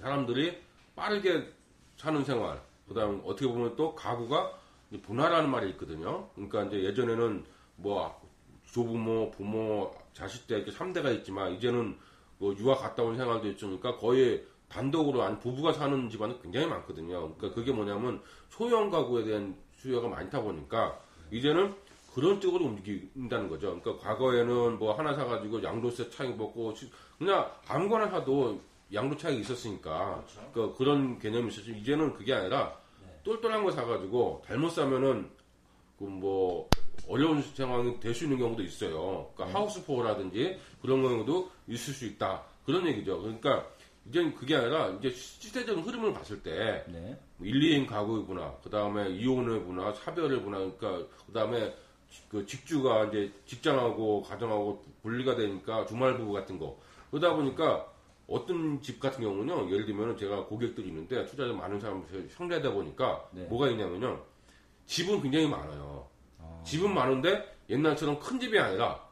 사람들이 0.00 0.58
빠르게 0.96 1.48
사는 1.96 2.24
생활, 2.24 2.60
그 2.88 2.94
다음 2.94 3.20
어떻게 3.24 3.46
보면 3.46 3.76
또 3.76 3.94
가구가 3.94 4.58
분화라는 5.02 5.50
말이 5.50 5.70
있거든요. 5.70 6.28
그러니까 6.34 6.64
이제 6.64 6.84
예전에는 6.84 7.44
뭐 7.76 8.20
조부모, 8.72 9.30
부모, 9.30 9.94
자식 10.12 10.46
때 10.46 10.56
이렇게 10.56 10.70
3대가 10.70 11.14
있지만 11.18 11.52
이제는 11.54 11.96
뭐 12.38 12.54
유학 12.56 12.80
갔다 12.80 13.02
온 13.02 13.16
생활도 13.16 13.48
있으니까 13.48 13.96
거의 13.96 14.44
단독으로 14.68 15.22
아니 15.22 15.38
부부가 15.38 15.72
사는 15.72 16.08
집안은 16.08 16.40
굉장히 16.40 16.66
많거든요. 16.66 17.34
그러니까 17.34 17.52
그게 17.52 17.72
뭐냐면 17.72 18.22
소형 18.48 18.90
가구에 18.90 19.24
대한 19.24 19.56
수요가 19.76 20.08
많다 20.08 20.40
보니까 20.40 21.00
이제는 21.30 21.74
그런 22.14 22.40
쪽으로 22.40 22.64
움직인다는 22.66 23.48
거죠. 23.48 23.78
그러니까 23.80 23.96
과거에는 24.04 24.78
뭐 24.78 24.92
하나 24.94 25.14
사가지고 25.14 25.62
양도세 25.62 26.10
차익 26.10 26.36
먹고 26.36 26.74
시- 26.74 26.90
그냥 27.18 27.50
아무거나 27.68 28.08
사도 28.08 28.60
양도 28.92 29.16
차익이 29.16 29.40
있었으니까 29.42 30.16
그렇죠. 30.26 30.50
그러니까 30.52 30.78
그런 30.78 31.18
개념이 31.18 31.48
있었지 31.48 31.70
이제는 31.78 32.14
그게 32.14 32.34
아니라 32.34 32.76
네. 33.04 33.20
똘똘한 33.22 33.62
거 33.64 33.70
사가지고 33.70 34.42
잘못 34.46 34.70
사면은 34.70 35.30
그 35.98 36.04
뭐 36.04 36.68
어려운 37.08 37.42
상황이 37.42 37.98
될 38.00 38.14
수 38.14 38.24
있는 38.24 38.38
경우도 38.38 38.62
있어요. 38.62 39.30
그러니까 39.34 39.46
네. 39.46 39.52
하우스포라든지 39.52 40.58
그런 40.80 41.02
경우도 41.02 41.50
있을 41.68 41.92
수 41.92 42.06
있다 42.06 42.42
그런 42.64 42.86
얘기죠. 42.86 43.20
그러니까 43.20 43.66
이제는 44.08 44.34
그게 44.34 44.56
아니라 44.56 44.88
이제 44.98 45.10
시대적인 45.10 45.84
흐름을 45.84 46.12
봤을 46.14 46.42
때 46.42 46.84
네. 46.88 47.18
1, 47.40 47.52
2인 47.60 47.86
가구이구나. 47.86 48.54
그 48.62 48.70
다음에 48.70 49.10
이혼의구나, 49.10 49.92
사별의구나. 49.92 50.58
그러니까 50.58 51.06
그 51.26 51.32
다음에 51.32 51.74
그 52.28 52.44
직주가 52.46 53.04
이제 53.04 53.32
직장하고 53.46 54.22
가정하고 54.22 54.84
분리가 55.02 55.36
되니까 55.36 55.86
주말 55.86 56.16
부부 56.16 56.32
같은 56.32 56.58
거. 56.58 56.78
그러다 57.10 57.34
보니까 57.34 57.86
어떤 58.26 58.80
집 58.80 59.00
같은 59.00 59.22
경우는요, 59.22 59.70
예를 59.72 59.86
들면 59.86 60.16
제가 60.16 60.44
고객들이 60.44 60.88
있는데 60.88 61.26
투자자 61.26 61.52
많은 61.52 61.80
사람 61.80 62.04
상대하다 62.30 62.72
보니까 62.72 63.28
네. 63.32 63.44
뭐가 63.44 63.68
있냐면요, 63.68 64.24
집은 64.86 65.20
굉장히 65.20 65.48
많아요. 65.48 66.08
아. 66.38 66.62
집은 66.64 66.94
많은데 66.94 67.56
옛날처럼 67.68 68.20
큰 68.20 68.38
집이 68.38 68.58
아니라 68.58 69.08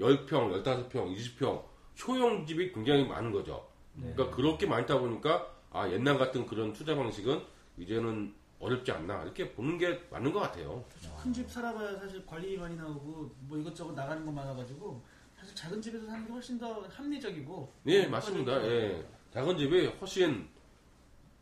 10평, 0.00 0.62
15평, 0.62 0.90
20평, 0.90 1.62
소형 1.94 2.44
집이 2.44 2.72
굉장히 2.72 3.06
많은 3.06 3.32
거죠. 3.32 3.66
네. 3.94 4.12
그러니까 4.14 4.36
그렇게 4.36 4.66
많다 4.66 4.98
보니까 4.98 5.46
아 5.70 5.88
옛날 5.90 6.18
같은 6.18 6.46
그런 6.46 6.72
투자 6.72 6.94
방식은 6.94 7.42
이제는 7.78 8.34
어렵지 8.58 8.90
않나 8.90 9.22
이렇게 9.22 9.50
보는 9.52 9.76
게 9.78 10.00
맞는 10.10 10.32
것 10.32 10.40
같아요. 10.40 10.82
큰 11.22 11.32
집 11.32 11.50
살아봐야 11.50 11.98
사실 11.98 12.24
관리 12.26 12.56
많이 12.56 12.76
나오고 12.76 13.30
뭐 13.40 13.58
이것저것 13.58 13.92
나가는 13.92 14.24
거 14.24 14.32
많아가지고 14.32 15.02
사실 15.38 15.54
작은 15.54 15.82
집에서 15.82 16.06
사는 16.06 16.24
게 16.26 16.32
훨씬 16.32 16.58
더 16.58 16.82
합리적이고 16.88 17.72
예 17.86 18.06
어, 18.06 18.08
맞습니다. 18.08 18.64
예 18.66 19.04
작은 19.32 19.58
집이 19.58 19.86
훨씬 19.86 20.48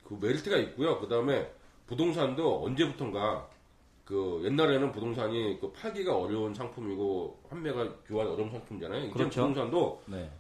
그 0.03 0.19
메리트가 0.21 0.57
있고요. 0.59 0.99
그 1.01 1.09
다음에 1.09 1.53
부동산도 1.87 2.65
언제부턴가 2.65 3.49
그 4.05 4.43
옛날에는 4.45 4.91
부동산이 4.93 5.59
그 5.61 5.73
팔기가 5.73 6.17
어려운 6.17 6.53
상품이고 6.53 7.43
판매가 7.49 8.01
교환 8.07 8.27
어려운 8.27 8.51
상품이잖아요. 8.51 9.05
이제 9.05 9.13
그렇죠. 9.13 9.41
부동산도 9.43 10.03
네. 10.07 10.31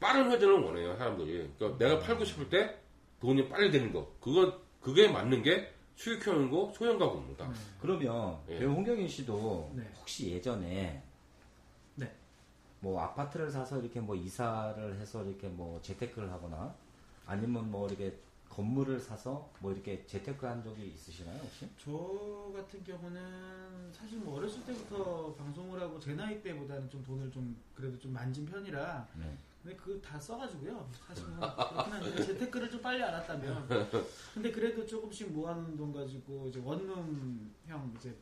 빠른 0.00 0.30
회전을 0.30 0.60
원해요 0.62 0.96
사람들이. 0.96 1.50
그러니까 1.58 1.84
내가 1.84 1.98
팔고 1.98 2.24
싶을 2.24 2.48
때 2.48 2.78
돈이 3.20 3.48
빨리 3.48 3.70
되는 3.70 3.92
거. 3.92 4.10
그거 4.20 4.60
그게 4.80 5.08
맞는 5.08 5.42
게 5.42 5.73
수익형이고 5.96 6.72
소형 6.76 6.98
가구입니다. 6.98 7.50
그러면 7.80 8.38
예. 8.48 8.58
배우 8.58 8.72
홍경인 8.72 9.08
씨도 9.08 9.72
네. 9.74 9.82
혹시 9.98 10.30
예전에 10.32 11.02
네. 11.94 12.12
뭐 12.80 13.00
아파트를 13.00 13.50
사서 13.50 13.80
이렇게 13.80 14.00
뭐 14.00 14.14
이사를 14.14 14.98
해서 14.98 15.24
이렇게 15.24 15.48
뭐 15.48 15.80
재테크를 15.82 16.30
하거나 16.30 16.74
아니면 17.26 17.70
뭐 17.70 17.86
이렇게 17.88 18.16
건물을 18.48 19.00
사서 19.00 19.50
뭐 19.58 19.72
이렇게 19.72 20.06
재테크 20.06 20.46
한 20.46 20.62
적이 20.62 20.88
있으시나요 20.88 21.36
혹시? 21.38 21.68
저 21.76 22.52
같은 22.54 22.84
경우는 22.84 23.92
사실 23.92 24.18
뭐 24.18 24.36
어렸을 24.38 24.64
때부터 24.64 25.34
방송을 25.34 25.80
하고 25.80 25.98
제 25.98 26.14
나이 26.14 26.40
때보다는 26.40 26.88
좀 26.88 27.02
돈을 27.02 27.30
좀 27.32 27.56
그래도 27.74 27.98
좀 27.98 28.12
만진 28.12 28.46
편이라 28.46 29.08
네. 29.18 29.36
근데 29.64 29.76
그거 29.78 29.98
다 30.02 30.20
써가지고요. 30.20 30.90
사실은 31.08 31.36
그렇긴 31.36 31.92
한데 31.92 32.22
재테크를 32.22 32.70
좀 32.70 32.82
빨리 32.82 33.02
알았다면 33.02 33.66
근데 34.34 34.52
그래도 34.52 34.86
조금씩 34.86 35.32
모아놓은 35.32 35.74
돈 35.74 35.90
가지고 35.90 36.48
이제 36.48 36.60
원룸형 36.60 37.94
이제 37.96 38.14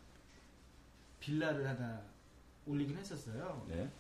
빌라를 1.18 1.66
하나 1.66 2.00
올리긴 2.64 2.96
했었어요. 2.96 3.66
네. 3.68 3.90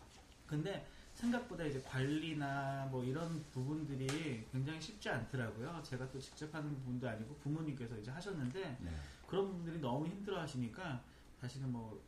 근데 0.46 0.86
생각보다 1.14 1.64
이제 1.64 1.82
관리나 1.82 2.86
뭐 2.92 3.02
이런 3.02 3.42
부분들이 3.50 4.46
굉장히 4.52 4.80
쉽지 4.80 5.08
않더라고요. 5.08 5.82
제가 5.82 6.08
또 6.12 6.20
직접 6.20 6.54
하는 6.54 6.72
부분도 6.76 7.08
아니고 7.08 7.34
부모님께서 7.42 7.98
이제 7.98 8.12
하셨는데 8.12 8.78
네. 8.80 8.90
그런 9.26 9.50
분들이 9.50 9.80
너무 9.80 10.06
힘들어 10.06 10.40
하시니까 10.40 11.02
사실은 11.40 11.72
뭐 11.72 12.00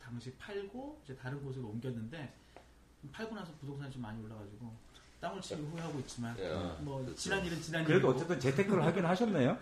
당시 0.00 0.34
팔고 0.34 1.00
이제 1.04 1.14
다른 1.14 1.40
곳으로 1.44 1.68
옮겼는데 1.68 2.34
팔고 3.12 3.34
나서 3.34 3.52
부동산이 3.60 3.90
좀 3.92 4.02
많이 4.02 4.22
올라가지고 4.22 4.72
땅을 5.20 5.40
치기 5.40 5.62
후회하고 5.62 5.98
있지만 6.00 6.36
예. 6.38 6.52
뭐 6.80 7.14
지난 7.14 7.44
일은 7.44 7.60
지난 7.60 7.84
그래도 7.84 8.08
일이고 8.08 8.16
어쨌든 8.16 8.40
재테크를 8.40 8.84
하긴 8.84 9.06
하셨네요. 9.06 9.58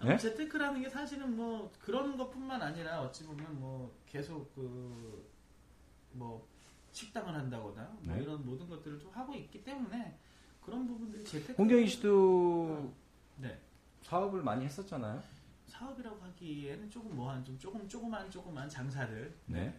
아, 0.00 0.04
네? 0.06 0.16
재테크라는 0.16 0.82
게 0.82 0.88
사실은 0.88 1.36
뭐 1.36 1.70
그런 1.80 2.16
것뿐만 2.16 2.62
아니라 2.62 3.02
어찌 3.02 3.24
보면 3.24 3.60
뭐 3.60 3.94
계속 4.06 4.54
그 4.54 5.34
뭐 6.14 6.46
식당을 6.92 7.34
한다거나 7.34 7.82
뭐 8.00 8.14
네. 8.14 8.22
이런 8.22 8.44
모든 8.44 8.68
것들을 8.68 8.98
좀 9.00 9.10
하고 9.12 9.34
있기 9.34 9.62
때문에 9.64 10.16
그런 10.64 10.86
부분들이 10.86 11.24
재테크 11.24 11.60
홍경인 11.60 11.86
씨도 11.86 12.92
네 13.38 13.58
사업을 14.02 14.42
많이 14.42 14.64
했었잖아요. 14.64 15.22
사업이라고 15.66 16.24
하기에는 16.24 16.88
조금 16.90 17.16
뭐한 17.16 17.44
좀 17.44 17.58
조금 17.58 17.88
조그만 17.88 18.30
조그만 18.30 18.68
장사를 18.68 19.34
네. 19.46 19.74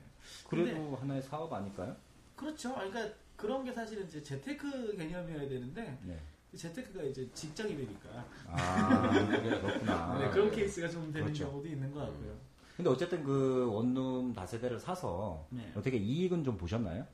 그래도 0.49 0.95
하나의 0.97 1.21
사업 1.21 1.51
아닐까요? 1.53 1.95
그렇죠. 2.35 2.73
그러니까 2.73 3.07
그런 3.35 3.63
게 3.63 3.71
사실은 3.71 4.05
이제 4.05 4.21
재테크 4.21 4.95
개념이어야 4.97 5.47
되는데 5.47 5.97
네. 6.03 6.19
재테크가 6.55 7.03
이제 7.03 7.29
직장이 7.33 7.75
되니까 7.75 8.25
아 8.47 9.09
그렇구나. 9.41 10.17
네, 10.19 10.29
그런 10.29 10.51
케이스가 10.51 10.87
좀 10.87 11.11
되는 11.11 11.25
그렇죠. 11.25 11.49
경우도 11.49 11.67
있는 11.67 11.91
것 11.91 11.99
같고요. 12.01 12.37
근데 12.77 12.89
어쨌든 12.89 13.23
그 13.23 13.69
원룸 13.71 14.33
다세대를 14.33 14.79
사서 14.79 15.47
네. 15.49 15.71
어떻게 15.75 15.97
이익은 15.97 16.43
좀 16.43 16.57
보셨나요? 16.57 17.05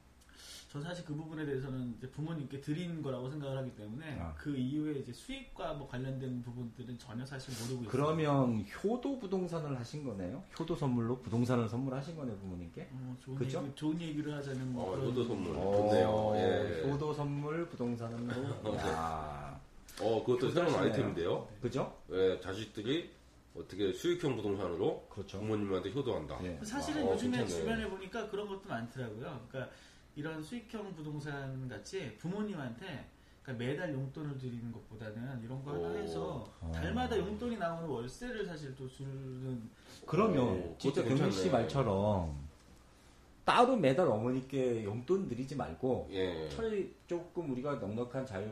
저 0.71 0.79
사실 0.79 1.03
그 1.03 1.13
부분에 1.13 1.45
대해서는 1.45 1.95
이제 1.97 2.09
부모님께 2.09 2.61
드린 2.61 3.01
거라고 3.01 3.29
생각을 3.29 3.57
하기 3.57 3.75
때문에 3.75 4.17
아. 4.21 4.33
그 4.37 4.55
이후에 4.55 4.99
이제 4.99 5.11
수익과 5.11 5.73
뭐 5.73 5.85
관련된 5.85 6.41
부분들은 6.41 6.97
전혀 6.97 7.25
사실 7.25 7.53
모르고 7.59 7.81
있어요. 7.83 7.91
그러면 7.91 8.65
효도 8.81 9.19
부동산을 9.19 9.77
하신 9.77 10.05
거네요? 10.05 10.41
효도 10.57 10.73
선물로 10.73 11.17
부동산을 11.19 11.67
선물하신 11.67 12.15
거네요 12.15 12.37
부모님께? 12.37 12.87
어, 12.93 13.17
좋은, 13.19 13.35
그죠? 13.35 13.61
얘기, 13.65 13.75
좋은 13.75 13.99
얘기를 14.01 14.33
하자면 14.33 14.71
뭐 14.71 14.87
어, 14.87 14.91
그런- 14.95 15.07
효도 15.09 15.25
선물 15.25 15.57
어, 15.57 15.71
좋네요. 15.75 16.33
예. 16.37 16.89
효도 16.89 17.13
선물 17.13 17.67
부동산으로. 17.67 18.77
야 18.77 19.59
어 19.99 20.23
그것도 20.23 20.51
새로운. 20.51 20.73
아이템인데요. 20.73 21.47
그죠? 21.61 21.93
예, 22.11 22.39
자식들이 22.39 23.11
어떻게 23.57 23.91
수익형 23.91 24.37
부동산으로 24.37 25.05
그렇죠. 25.09 25.37
부모님한테 25.41 25.91
효도한다. 25.91 26.39
예. 26.45 26.57
사실은 26.63 27.03
와, 27.03 27.09
어, 27.09 27.13
요즘에 27.15 27.39
괜찮네. 27.39 27.59
주변에 27.61 27.89
보니까 27.89 28.29
그런 28.29 28.47
것도 28.47 28.61
많더라고요. 28.69 29.45
그러니까 29.49 29.69
이런 30.15 30.41
수익형 30.41 30.93
부동산 30.93 31.67
같이 31.67 32.15
부모님한테 32.17 33.05
그러니까 33.43 33.65
매달 33.65 33.93
용돈을 33.93 34.37
드리는 34.37 34.71
것보다는 34.71 35.41
이런 35.43 35.63
거 35.63 35.73
하나 35.73 35.89
오. 35.89 35.97
해서 35.97 36.53
어. 36.59 36.71
달마다 36.73 37.17
용돈이 37.17 37.57
나오는 37.57 37.87
월세를 37.87 38.45
사실 38.45 38.75
또 38.75 38.87
주는 38.87 39.69
그러면 40.05 40.43
오, 40.43 40.75
진짜 40.77 41.03
경민 41.03 41.31
씨. 41.31 41.49
말처럼 41.49 42.49
따로 43.43 43.75
매달 43.75 44.07
어머니께 44.07 44.83
용돈 44.83 45.27
드리지 45.27 45.55
말고 45.55 46.09
예. 46.11 46.47
차라리 46.49 46.93
조금 47.07 47.51
우리가 47.51 47.75
넉넉한 47.75 48.25
자유, 48.25 48.47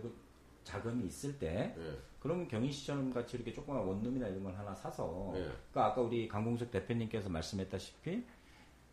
자금이 0.63 1.05
있을 1.05 1.37
때 1.37 1.75
예. 1.77 1.97
그럼 2.19 2.47
경희 2.47 2.71
씨처럼 2.71 3.13
같이 3.13 3.37
이렇게 3.37 3.53
조그만 3.53 3.85
원룸이나 3.85 4.27
이런 4.27 4.43
걸 4.43 4.55
하나 4.55 4.73
사서 4.73 5.31
예. 5.35 5.41
그러니까 5.41 5.85
아까 5.85 6.01
우리 6.01 6.27
강공석 6.27 6.71
대표님께서 6.71 7.29
말씀했다시피 7.29 8.25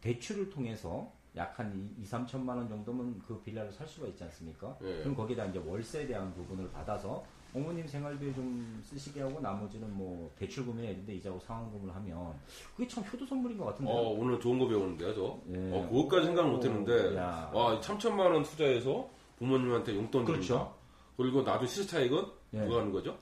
대출을 0.02 0.50
통해서 0.50 1.11
약 1.37 1.59
한 1.59 1.95
2, 1.99 2.05
3천만 2.05 2.50
원 2.50 2.69
정도면 2.69 3.21
그 3.26 3.38
빌라를 3.43 3.71
살 3.73 3.87
수가 3.87 4.07
있지 4.09 4.25
않습니까? 4.25 4.76
예. 4.83 5.00
그럼 5.00 5.14
거기다 5.14 5.45
이제 5.47 5.59
월세에 5.64 6.07
대한 6.07 6.33
부분을 6.35 6.71
받아서 6.71 7.25
어머님 7.55 7.87
생활비에 7.87 8.35
좀 8.35 8.81
쓰시게 8.85 9.23
하고 9.23 9.40
나머지는 9.40 9.90
뭐 9.95 10.31
대출금이나 10.38 10.90
이런 10.90 11.07
데 11.07 11.14
이자고 11.14 11.38
상환금을 11.40 11.95
하면 11.95 12.35
그게 12.76 12.87
참 12.88 13.02
효도 13.05 13.25
선물인 13.25 13.57
것 13.57 13.66
같은데. 13.66 13.90
어, 13.90 13.97
오늘 14.11 14.38
좋은 14.40 14.59
거 14.59 14.66
배우는데요, 14.66 15.14
저. 15.14 15.38
예. 15.50 15.73
어, 15.73 15.88
그것까지 15.88 16.26
생각을 16.26 16.50
못 16.50 16.64
했는데, 16.64 17.16
야. 17.16 17.50
와, 17.55 17.81
3천만 17.81 18.33
원 18.33 18.43
투자해서 18.43 19.09
부모님한테 19.38 19.95
용돈. 19.97 20.25
그렇죠. 20.25 20.75
그리고 21.16 21.43
나도 21.43 21.64
시세 21.66 21.87
차익은 21.87 22.25
예. 22.55 22.61
누가 22.61 22.81
하는 22.81 22.93
거죠? 22.93 23.16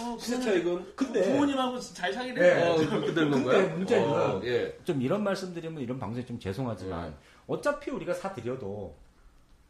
어, 0.00 0.16
시세 0.18 0.36
그거는 0.36 0.42
차익은 0.42 0.92
근데 0.96 1.22
부모님하고 1.22 1.80
잘 1.80 2.12
사귀는 2.12 2.40
네. 2.40 2.60
거. 2.60 2.72
어, 2.72 2.76
그렇게 2.76 3.14
되는 3.14 3.30
근데 3.30 3.44
건가요? 3.44 3.76
문제는 3.76 4.08
어, 4.08 4.40
예. 4.44 4.78
좀 4.84 5.02
이런 5.02 5.22
말씀드리면 5.24 5.82
이런 5.82 5.98
방송이 5.98 6.24
좀 6.26 6.38
죄송하지만 6.38 7.10
네. 7.10 7.16
어차피 7.46 7.90
우리가 7.90 8.14
사 8.14 8.32
드려도 8.32 8.94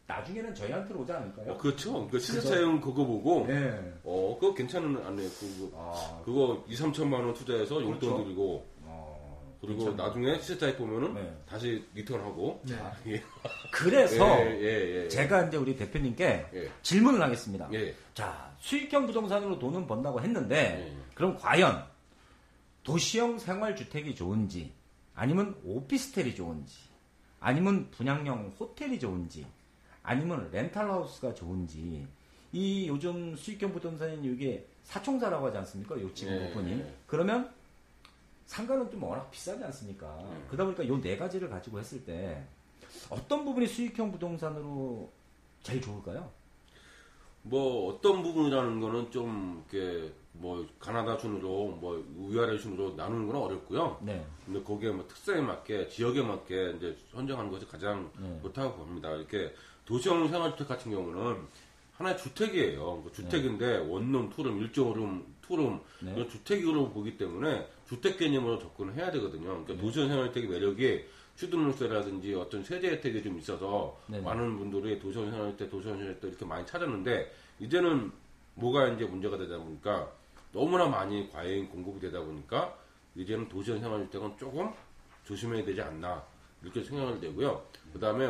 나중에는 0.09 0.55
저희한테로 0.55 1.01
오지 1.01 1.11
않을까요? 1.11 1.53
어, 1.53 1.57
그렇죠. 1.57 2.07
그 2.07 2.19
시세? 2.19 2.41
차익은 2.41 2.81
그거 2.81 3.05
보고, 3.05 3.45
네. 3.47 3.79
어, 4.03 4.35
그거 4.39 4.55
괜찮은 4.55 4.97
안에 5.05 5.21
그거, 5.39 5.71
아, 5.75 6.21
그거 6.25 6.63
2, 6.67 6.73
3천만 6.75 7.13
원 7.13 7.33
투자해서 7.35 7.75
용돈 7.75 7.99
그렇죠. 7.99 8.23
드리고, 8.23 8.65
어, 8.85 9.55
그리고 9.61 9.85
괜찮네. 9.85 10.03
나중에 10.03 10.39
시세 10.39 10.57
차익 10.57 10.79
보면은 10.79 11.13
네. 11.13 11.37
다시 11.47 11.85
리턴하고, 11.93 12.59
네. 12.63 12.75
예. 13.05 13.23
그래서 13.71 14.25
예, 14.45 14.59
예, 14.59 15.03
예. 15.03 15.07
제가 15.09 15.43
이제 15.45 15.57
우리 15.57 15.75
대표님께 15.75 16.45
예. 16.55 16.71
질문을 16.81 17.21
하겠습니다. 17.21 17.69
예. 17.73 17.93
자, 18.15 18.48
수익형 18.59 19.07
부동산으로 19.07 19.57
돈은 19.59 19.87
번다고 19.87 20.21
했는데, 20.21 20.91
예. 20.91 21.13
그럼 21.15 21.37
과연 21.37 21.85
도시형 22.83 23.39
생활주택이 23.39 24.15
좋은지, 24.15 24.71
아니면 25.15 25.55
오피스텔이 25.63 26.35
좋은지, 26.35 26.77
아니면 27.39 27.89
분양형 27.91 28.53
호텔이 28.59 28.99
좋은지, 28.99 29.45
아니면 30.03 30.49
렌탈하우스가 30.51 31.33
좋은지, 31.33 32.05
이 32.51 32.87
요즘 32.87 33.35
수익형 33.35 33.71
부동산인 33.73 34.23
이게 34.25 34.65
사총사라고 34.83 35.47
하지 35.47 35.57
않습니까? 35.59 35.99
요 36.01 36.11
지금 36.13 36.33
예. 36.33 36.49
오퍼님. 36.51 36.87
그러면 37.07 37.51
상가는 38.47 38.89
좀 38.89 39.03
워낙 39.03 39.29
비싸지 39.29 39.63
않습니까? 39.63 40.07
음. 40.21 40.45
그러다 40.47 40.63
보니까 40.65 40.87
요 40.87 40.99
네 40.99 41.15
가지를 41.15 41.49
가지고 41.49 41.79
했을 41.79 42.03
때 42.03 42.43
어떤 43.11 43.45
부분이 43.45 43.67
수익형 43.67 44.11
부동산으로 44.11 45.11
제일 45.61 45.79
좋을까요? 45.81 46.31
뭐 47.49 47.91
어떤 47.91 48.21
부분이라는 48.21 48.79
거는 48.79 49.11
좀 49.11 49.65
이렇게 49.71 50.11
뭐 50.33 50.65
가나다 50.79 51.17
순으로 51.17 51.77
뭐 51.79 52.05
위아래 52.29 52.57
순으로 52.57 52.93
나누는 52.95 53.27
건 53.27 53.35
어렵고요. 53.37 53.99
네. 54.03 54.25
근데 54.45 54.61
거기에 54.61 54.91
뭐 54.91 55.05
특성에 55.07 55.41
맞게 55.41 55.89
지역에 55.89 56.21
맞게 56.21 56.75
이제 56.77 56.95
선정하는 57.11 57.51
것이 57.51 57.67
가장 57.67 58.11
네. 58.19 58.39
좋다고 58.43 58.77
봅니다. 58.77 59.11
이렇게 59.11 59.53
도시형 59.85 60.27
생활주택 60.29 60.67
같은 60.67 60.91
경우는 60.91 61.37
하나의 61.93 62.17
주택이에요. 62.17 63.01
그 63.03 63.11
주택인데 63.11 63.79
원룸, 63.79 64.29
투룸, 64.29 64.59
일조룸, 64.59 65.35
투룸 65.41 65.81
네. 66.01 66.27
주택으로 66.29 66.89
보기 66.91 67.17
때문에 67.17 67.67
주택 67.87 68.17
개념으로 68.17 68.59
접근을 68.59 68.93
해야 68.93 69.11
되거든요. 69.11 69.45
그러니까 69.45 69.73
네. 69.73 69.81
도시형 69.81 70.07
생활주택의 70.07 70.49
매력이 70.49 71.05
취득세라든지 71.39 72.35
어떤 72.35 72.61
세제 72.61 72.89
혜택이 72.89 73.23
좀 73.23 73.39
있어서 73.39 73.97
네네. 74.07 74.21
많은 74.23 74.57
분들이 74.57 74.99
도시형 74.99 75.31
생활주택, 75.31 75.69
도시형 75.69 75.97
생활주택 75.97 76.31
이렇게 76.31 76.45
많이 76.45 76.65
찾았는데 76.65 77.31
이제는 77.59 78.11
뭐가 78.55 78.89
이제 78.89 79.05
문제가 79.05 79.37
되다 79.37 79.57
보니까 79.57 80.11
너무나 80.51 80.87
많이 80.87 81.29
과잉 81.31 81.69
공급이 81.69 82.01
되다 82.01 82.19
보니까 82.19 82.77
이제는 83.15 83.47
도시형 83.47 83.79
생활주택은 83.79 84.37
조금 84.37 84.73
조심해야 85.23 85.63
되지 85.63 85.81
않나 85.81 86.21
이렇게 86.61 86.83
생각을 86.83 87.21
되고요. 87.21 87.63
그 87.93 87.99
다음에 87.99 88.27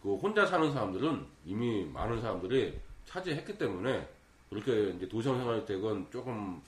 그 0.00 0.14
혼자 0.14 0.46
사는 0.46 0.72
사람들은 0.72 1.26
이미 1.44 1.84
많은 1.84 2.20
사람들이 2.20 2.78
차지했기 3.06 3.58
때문에 3.58 4.08
그렇게 4.50 4.90
이제 4.90 5.08
도시형 5.08 5.36
생활주택은 5.36 6.06
조금 6.12 6.62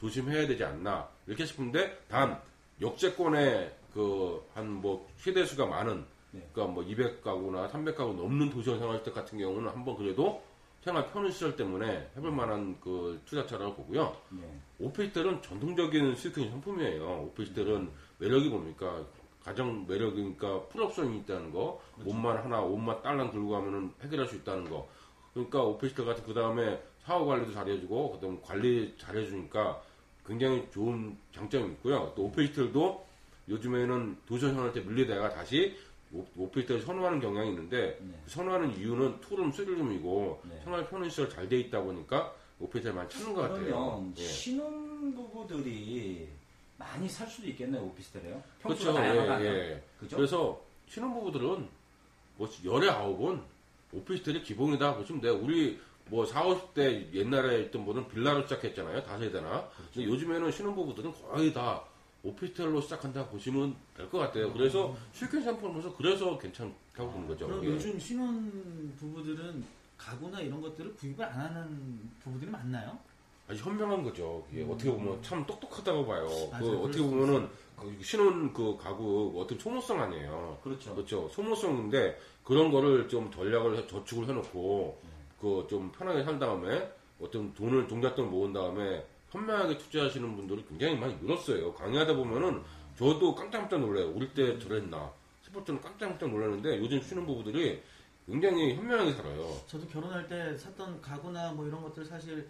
조심해야 0.00 0.48
되지 0.48 0.64
않나 0.64 1.08
이렇게 1.28 1.46
싶은데 1.46 1.98
단 2.08 2.40
역세권에 2.80 3.85
그 3.96 4.42
한 4.54 4.68
뭐 4.82 5.08
세대수가 5.16 5.66
많은 5.66 6.04
네. 6.32 6.46
그러니까 6.52 6.74
뭐 6.74 6.84
200가구나 6.84 7.70
300가구 7.70 8.14
넘는 8.14 8.50
도시형 8.50 8.78
생활주택 8.78 9.14
같은 9.14 9.38
경우는 9.38 9.70
한번 9.70 9.96
그래도 9.96 10.42
생활 10.82 11.10
편의 11.10 11.32
시설 11.32 11.56
때문에 11.56 12.10
해볼 12.16 12.30
만한 12.30 12.78
그 12.80 13.20
투자처라고 13.24 13.74
보고요. 13.74 14.16
네. 14.30 14.42
오피스텔은 14.78 15.42
전통적인 15.42 16.14
수익형 16.14 16.50
상품이에요. 16.50 17.22
오피스텔은 17.28 17.90
매력이 18.18 18.50
뭡니까? 18.50 19.04
가장 19.42 19.86
매력이니까 19.88 20.66
풀옵션이 20.66 21.18
있다는 21.18 21.52
거, 21.52 21.80
옷만 22.04 22.36
하나, 22.38 22.60
옷만 22.60 23.02
딸랑 23.02 23.30
들고 23.30 23.48
가면은 23.50 23.92
해결할 24.02 24.26
수 24.26 24.36
있다는 24.36 24.68
거. 24.68 24.88
그러니까 25.32 25.62
오피스텔 25.62 26.04
같은 26.04 26.24
그 26.24 26.34
다음에 26.34 26.82
사후 27.04 27.26
관리도 27.26 27.52
잘해주고, 27.52 28.12
그다음 28.12 28.40
관리 28.42 28.94
잘해주니까 28.98 29.80
굉장히 30.26 30.68
좋은 30.72 31.16
장점이 31.32 31.74
있고요. 31.74 32.12
또 32.16 32.24
오피스텔도 32.24 33.05
요즘에는 33.48 34.18
도시형 34.26 34.54
생활주택 34.54 34.80
밀리다가 34.80 35.28
다시 35.30 35.76
오- 36.12 36.24
오피스텔을 36.36 36.82
선호하는 36.82 37.20
경향이 37.20 37.50
있는데 37.50 37.98
네. 38.00 38.20
그 38.24 38.30
선호하는 38.30 38.76
이유는 38.78 39.20
투룸, 39.20 39.52
쓰리룸이고 39.52 40.40
네. 40.44 40.60
생활 40.64 40.88
편의 40.88 41.10
시설 41.10 41.28
잘 41.28 41.48
돼 41.48 41.58
있다 41.60 41.80
보니까 41.82 42.32
오피스텔 42.60 42.92
많이 42.94 43.08
찾는 43.08 43.34
것 43.34 43.42
같아요. 43.42 43.64
그러면 43.64 44.14
예. 44.16 44.22
신혼부부들이 45.16 46.28
많이 46.78 47.08
살 47.08 47.26
수도 47.26 47.48
있겠네요 47.48 47.82
오피스텔에요. 47.82 48.42
그렇죠. 48.62 48.94
예, 48.98 49.44
예. 49.44 49.82
그죠? 49.98 50.16
그래서 50.16 50.60
신혼부부들은 50.88 51.68
뭐 52.36 52.48
열에 52.64 52.90
아홉은 52.90 53.40
오피스텔이 53.92 54.42
기본이다 54.42 54.96
보시면 54.96 55.20
돼요. 55.22 55.38
우리 55.40 55.78
뭐 56.08 56.24
4, 56.24 56.44
50대 56.44 57.12
옛날에 57.14 57.62
있던 57.62 57.84
분은 57.84 58.08
빌라로 58.08 58.42
시작했잖아요. 58.42 59.02
다세대나. 59.04 59.68
근데 59.92 60.08
요즘에는 60.08 60.52
신혼부부들은 60.52 61.12
거의 61.12 61.52
다 61.52 61.82
오피스텔로 62.30 62.80
시작한다 62.80 63.26
보시면 63.28 63.74
될 63.96 64.08
것 64.10 64.18
같아요. 64.18 64.52
그래서 64.52 64.94
실컷 65.12 65.40
상품으로서 65.42 65.94
그래서 65.96 66.38
괜찮다고 66.38 67.10
보는 67.10 67.28
거죠. 67.28 67.46
그럼 67.46 67.64
예. 67.64 67.68
요즘 67.68 67.98
신혼 67.98 68.94
부부들은 68.98 69.64
가구나 69.96 70.40
이런 70.40 70.60
것들을 70.60 70.94
구입을 70.96 71.24
안 71.24 71.40
하는 71.40 72.10
부부들이 72.20 72.50
많나요? 72.50 72.98
아주 73.48 73.62
현명한 73.62 74.02
거죠. 74.02 74.44
그게 74.50 74.64
어떻게 74.64 74.90
보면 74.90 75.22
참 75.22 75.46
똑똑하다고 75.46 76.04
봐요. 76.06 76.26
음. 76.26 76.50
맞아요. 76.50 76.70
그 76.70 76.78
어떻게 76.84 76.98
수 76.98 77.08
보면은 77.10 77.48
그 77.76 77.98
신혼 78.02 78.52
그 78.52 78.76
가구 78.76 79.32
어떤 79.36 79.58
소모성 79.58 80.00
아니에요. 80.02 80.58
그렇죠. 80.64 80.94
그렇죠. 80.94 81.28
소모성인데 81.28 82.18
그런 82.42 82.70
거를 82.72 83.08
좀 83.08 83.30
전략을 83.30 83.76
해- 83.76 83.86
저축을 83.86 84.28
해놓고 84.28 85.00
그좀 85.40 85.92
편하게 85.92 86.24
산 86.24 86.38
다음에 86.38 86.90
어떤 87.20 87.52
돈을 87.54 87.86
종잣돈을 87.88 88.30
모은 88.30 88.52
다음에 88.52 89.04
현명하게 89.30 89.78
투자하시는 89.78 90.36
분들이 90.36 90.64
굉장히 90.66 90.96
많이 90.96 91.16
늘었어요. 91.16 91.74
강의하다 91.74 92.14
보면은 92.14 92.62
저도 92.96 93.34
깜짝깜짝 93.34 93.80
놀라요. 93.80 94.10
우리 94.14 94.32
때 94.32 94.58
저랬나 94.58 95.12
때는 95.64 95.80
깜짝깜짝 95.80 96.30
놀랐는데 96.30 96.78
요즘 96.78 97.00
신혼부부들이 97.00 97.82
굉장히 98.26 98.74
현명하게 98.74 99.12
살아요. 99.12 99.56
저도 99.66 99.86
결혼할 99.86 100.26
때 100.26 100.56
샀던 100.56 101.00
가구나 101.00 101.52
뭐 101.52 101.66
이런 101.66 101.82
것들 101.82 102.04
사실 102.04 102.48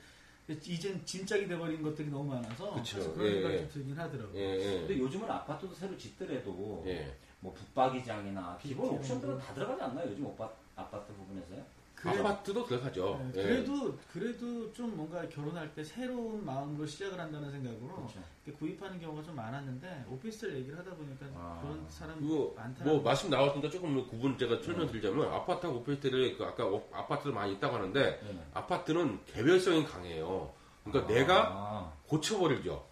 이젠 0.49 1.05
진짝이 1.05 1.47
돼버린 1.49 1.83
것들이 1.83 2.09
너무 2.09 2.31
많아서 2.33 2.75
그쵸. 2.75 2.99
사실 2.99 3.15
그런 3.15 3.27
예, 3.27 3.33
생각이 3.35 3.55
예. 3.55 3.59
좀 3.59 3.69
들긴 3.69 3.99
하더라고요. 3.99 4.39
예, 4.41 4.57
근데 4.79 4.95
예. 4.95 4.99
요즘은 4.99 5.31
아파트도 5.31 5.75
새로 5.75 5.97
짓더라도 5.97 6.85
예. 6.87 7.15
뭐 7.41 7.53
붙박이장이나 7.53 8.59
기본. 8.63 8.91
옵션들은 8.91 9.39
다 9.39 9.53
들어가지 9.55 9.83
않나요? 9.83 10.11
요즘 10.11 10.27
오빠, 10.27 10.51
아파트 10.75 11.13
부분에서요? 11.13 11.65
그래- 12.13 12.21
아파트도 12.21 12.67
들어가죠. 12.67 13.31
네, 13.33 13.41
예. 13.41 13.43
그래도 13.43 13.99
그래도 14.13 14.73
좀 14.73 14.97
뭔가 14.97 15.29
결혼할 15.29 15.75
때 15.75 15.83
새로운 15.85 16.45
마음으로 16.45 16.87
시작을 16.87 17.19
한다는 17.19 17.51
생각으로 17.51 17.95
그렇죠. 17.97 18.21
구입하는 18.59 19.01
경우가 19.01 19.23
좀 19.23 19.35
많았는데 19.37 20.05
오피스텔 20.11 20.55
얘기를 20.57 20.79
하다 20.79 20.91
보니까 20.95 21.27
아. 21.35 21.59
그런 21.63 21.85
사람 21.89 22.15
많더라고요. 22.57 22.95
뭐 22.95 23.03
말씀 23.03 23.29
나왔으니까 23.31 23.69
조금 23.71 24.07
구분 24.09 24.39
제가 24.39 24.63
설명드리자면 24.63 25.33
아파트하고 25.33 25.79
오피스텔이 25.81 26.37
그 26.37 26.45
아까 26.45 26.65
오- 26.67 26.87
아파트를 26.93 27.35
많이 27.35 27.53
있다고 27.55 27.75
하는데. 27.77 28.21
아파트는 28.55 29.21
개별성이 29.27 29.85
강해요. 29.85 30.53
그러니까 30.85 31.13
내가 31.13 31.49
아, 31.53 31.93
고쳐버리죠. 32.07 32.85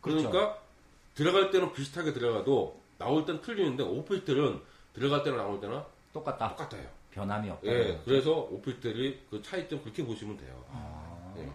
그렇죠. 0.00 0.30
그러니까 0.30 0.58
들어갈 1.14 1.50
때는 1.50 1.72
비슷하게 1.72 2.12
들어가도 2.12 2.80
나올 2.98 3.24
때는 3.24 3.40
틀리는데 3.42 3.82
오피스텔은 3.82 4.60
들어갈 4.94 5.22
때나 5.24 5.38
나올 5.38 5.60
때나 5.60 5.84
똑같다. 6.12 6.48
똑같아요. 6.50 6.86
변함이 7.12 7.50
없다. 7.50 7.66
예, 7.70 8.00
그래서 8.04 8.48
오피스텔이 8.50 9.18
그 9.30 9.42
차이점 9.42 9.80
그렇게 9.82 10.04
보시면 10.04 10.36
돼요. 10.36 10.64
아. 10.70 11.34
예. 11.38 11.48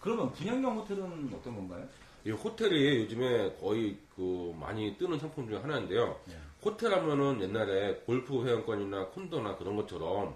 그러면 0.00 0.32
분양형 0.32 0.78
호텔은 0.78 1.30
어떤 1.34 1.54
건가요? 1.54 1.86
이 2.26 2.30
호텔이 2.30 2.98
요즘에 3.02 3.56
거의 3.60 3.96
그 4.16 4.54
많이 4.58 4.96
뜨는 4.96 5.18
상품 5.18 5.46
중에 5.48 5.58
하나인데요. 5.58 6.18
네. 6.26 6.34
호텔 6.64 6.92
하면은 6.94 7.40
옛날에 7.42 7.94
골프 8.06 8.44
회원권이나 8.44 9.06
콘도나 9.08 9.56
그런 9.56 9.76
것처럼 9.76 10.34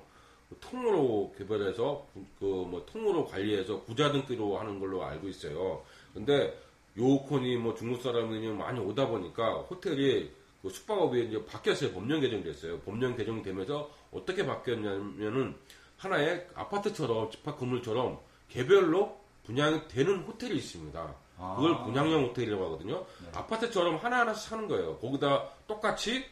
그 0.49 0.57
통으로 0.61 1.35
개발해서 1.37 2.07
그 2.39 2.45
뭐 2.45 2.85
통으로 2.87 3.27
관리해서 3.27 3.83
부자 3.85 4.13
등기로 4.13 4.59
하는 4.59 4.79
걸로 4.79 5.03
알고 5.05 5.29
있어요. 5.29 5.83
근데 6.15 6.59
요콘이 6.97 7.57
뭐 7.57 7.75
중국 7.75 8.03
사람들이 8.03 8.49
많이 8.53 8.79
오다 8.81 9.09
보니까 9.09 9.61
호텔이 9.63 10.31
그 10.63 10.69
숙박업이 10.71 11.27
이제 11.27 11.45
바뀌었어요. 11.47 11.93
법령 11.93 12.21
개정이 12.21 12.43
됐어요. 12.43 12.79
법령 12.81 13.17
개정이 13.17 13.43
되면서 13.43 13.91
어떻게 14.13 14.45
바뀌었냐면은 14.47 15.57
하나의 15.97 16.47
아파트처럼 16.55 17.31
집합 17.31 17.59
건물처럼 17.59 18.19
개별로 18.49 19.19
분양이 19.45 19.87
되는 19.89 20.19
호텔이 20.21 20.57
있습니다. 20.57 21.15
아. 21.39 21.55
그걸 21.57 21.85
분양형 21.85 22.25
호텔이라고 22.25 22.65
하거든요. 22.67 23.07
네. 23.23 23.31
아파트처럼 23.35 23.97
하나하나씩 23.97 24.51
사는 24.51 24.69
거예요. 24.69 24.97
거기다 24.99 25.49
똑같이 25.67 26.25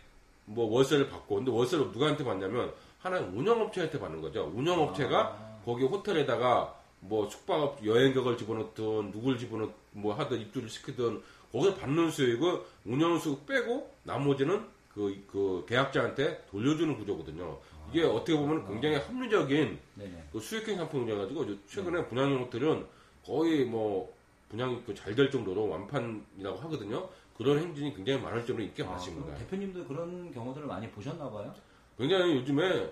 뭐 0.44 0.70
월세를 0.72 1.08
받고, 1.08 1.36
근데 1.36 1.50
월세를 1.50 1.86
누구한테 1.86 2.24
받냐면 2.24 2.72
하나 3.00 3.18
운영업체한테 3.18 3.98
받는 3.98 4.20
거죠. 4.20 4.50
운영업체가 4.54 5.18
아. 5.18 5.58
거기 5.64 5.84
호텔에다가 5.84 6.74
뭐 7.00 7.28
숙박업 7.28 7.84
여행객을 7.84 8.38
집어넣든 8.38 9.12
누굴 9.12 9.38
집어넣 9.38 9.70
뭐 9.92 10.14
하든 10.14 10.40
입주를 10.40 10.68
시키든 10.68 11.22
거기서 11.52 11.74
받는 11.76 12.10
수익을 12.10 12.62
운영 12.84 13.18
수익 13.18 13.46
빼고 13.46 13.92
나머지는 14.02 14.66
그, 14.96 15.22
그 15.30 15.66
계약자한테 15.68 16.46
돌려주는 16.50 16.96
구조거든요. 16.96 17.58
이게 17.92 18.02
어떻게 18.02 18.34
보면 18.36 18.66
굉장히 18.66 18.96
합리적인 18.96 19.78
네네. 19.94 20.28
그 20.32 20.40
수익형 20.40 20.76
상품이라 20.76 21.18
가지고 21.18 21.44
최근에 21.68 22.06
분양형 22.08 22.44
호텔은 22.44 22.86
거의 23.24 23.66
뭐 23.66 24.10
분양이 24.48 24.82
그 24.84 24.94
잘 24.94 25.14
될 25.14 25.30
정도로 25.30 25.68
완판이라고 25.68 26.56
하거든요. 26.60 27.08
그런 27.36 27.58
행진이 27.58 27.94
굉장히 27.94 28.22
많을 28.22 28.38
정도로 28.46 28.62
인기가 28.62 28.88
아, 28.88 28.92
많습니다. 28.92 29.34
대표님도 29.34 29.84
그런 29.84 30.32
경우들을 30.32 30.66
많이 30.66 30.88
보셨나 30.90 31.30
봐요? 31.30 31.54
굉장히 31.98 32.34
요즘에 32.36 32.90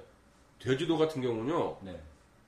제주도 0.59 0.99
같은 0.99 1.23
경우는요. 1.23 1.79
네. 1.81 1.99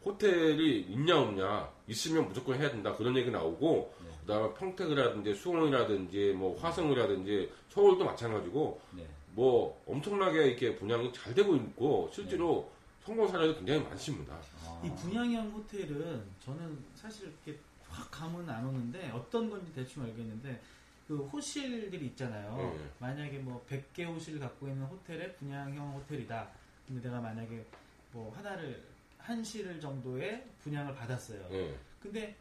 호텔이 0.05 0.81
있냐 0.91 1.19
없냐 1.19 1.69
있으면 1.89 2.29
무조건 2.29 2.61
해야 2.61 2.71
된다 2.71 2.95
그런 2.95 3.17
얘기 3.17 3.31
나오고 3.31 3.95
네. 4.05 4.11
그다음에 4.21 4.53
평택이라든지 4.55 5.35
수원이라든지 5.35 6.35
뭐 6.37 6.57
화성이라든지 6.61 7.51
서울도 7.71 8.05
마찬가지고 8.05 8.81
네. 8.93 9.07
뭐 9.37 9.83
엄청나게 9.87 10.47
이렇게 10.47 10.75
분양이 10.75 11.13
잘 11.13 11.35
되고 11.35 11.55
있고 11.55 12.11
실제로 12.11 12.73
성공 13.05 13.29
사례도 13.29 13.55
굉장히 13.57 13.83
많습니다. 13.83 14.35
아. 14.65 14.83
이 14.83 14.91
분양형 14.97 15.51
호텔은 15.51 16.25
저는 16.41 16.85
사실 16.95 17.27
이렇게 17.45 17.61
확 17.87 18.11
감은 18.11 18.49
안 18.49 18.67
오는데 18.67 19.11
어떤 19.11 19.51
건지 19.51 19.71
대충 19.75 20.05
알겠는데 20.05 20.59
그 21.07 21.19
호실들이 21.19 22.07
있잖아요. 22.07 22.57
네. 22.57 22.91
만약에 22.99 23.39
뭐 23.39 23.65
100개 23.69 24.07
호실을 24.07 24.41
갖고 24.41 24.69
있는 24.69 24.85
호텔의 24.87 25.37
분양형 25.37 25.95
호텔이다. 25.97 26.49
근데 26.89 27.07
내가 27.07 27.21
만약에 27.21 27.65
뭐 28.13 28.35
하나를 28.35 28.83
한 29.19 29.45
실을 29.45 29.79
정도의 29.79 30.47
분양을 30.63 30.95
받았어요. 30.95 31.47
예. 31.51 31.77
근데 32.01 32.35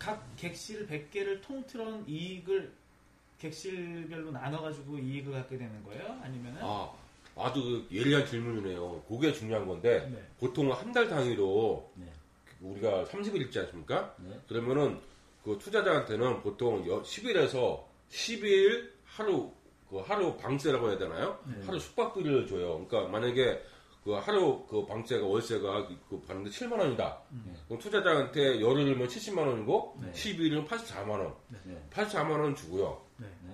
각 0.00 0.26
객실 0.36 0.86
100개를 0.88 1.40
통틀은 1.42 2.08
이익을 2.08 2.72
객실별로 3.42 4.30
나눠가지고 4.30 4.98
이익을 4.98 5.32
갖게 5.32 5.58
되는 5.58 5.82
거예요? 5.84 6.04
아니면은 6.22 6.60
아 6.62 6.90
아주 7.36 7.60
그 7.88 7.96
예리한 7.96 8.24
질문이네요. 8.26 9.02
그게 9.08 9.32
중요한 9.32 9.66
건데 9.66 10.08
네. 10.12 10.22
보통 10.38 10.70
한 10.72 10.92
달 10.92 11.08
단위로 11.08 11.90
네. 11.94 12.06
우리가 12.60 13.04
30일 13.06 13.40
있지 13.46 13.58
않습니까? 13.60 14.14
네. 14.18 14.38
그러면은 14.48 15.00
그 15.42 15.58
투자자한테는 15.58 16.42
보통 16.42 16.84
10일에서 16.84 17.82
12일 18.10 18.90
하루 19.04 19.50
그 19.90 19.98
하루 19.98 20.36
방세라고 20.36 20.90
해야 20.90 20.98
되나요? 20.98 21.38
네. 21.46 21.64
하루 21.66 21.80
숙박비를 21.80 22.46
줘요. 22.46 22.86
그러니까 22.86 23.10
만약에 23.10 23.60
그 24.04 24.12
하루 24.12 24.64
그 24.66 24.84
방세가 24.86 25.24
월세가 25.26 25.88
그 26.08 26.20
받는데 26.20 26.50
7만 26.50 26.78
원이다. 26.78 27.20
네. 27.44 27.52
그럼 27.66 27.78
투자자한테 27.80 28.60
열흘이면 28.60 29.08
70만 29.08 29.38
원이고 29.46 29.98
네. 30.02 30.12
12일은 30.12 30.66
84만 30.68 31.08
원. 31.10 31.34
네. 31.64 31.88
84만 31.90 32.30
원 32.40 32.54
주고요. 32.54 33.01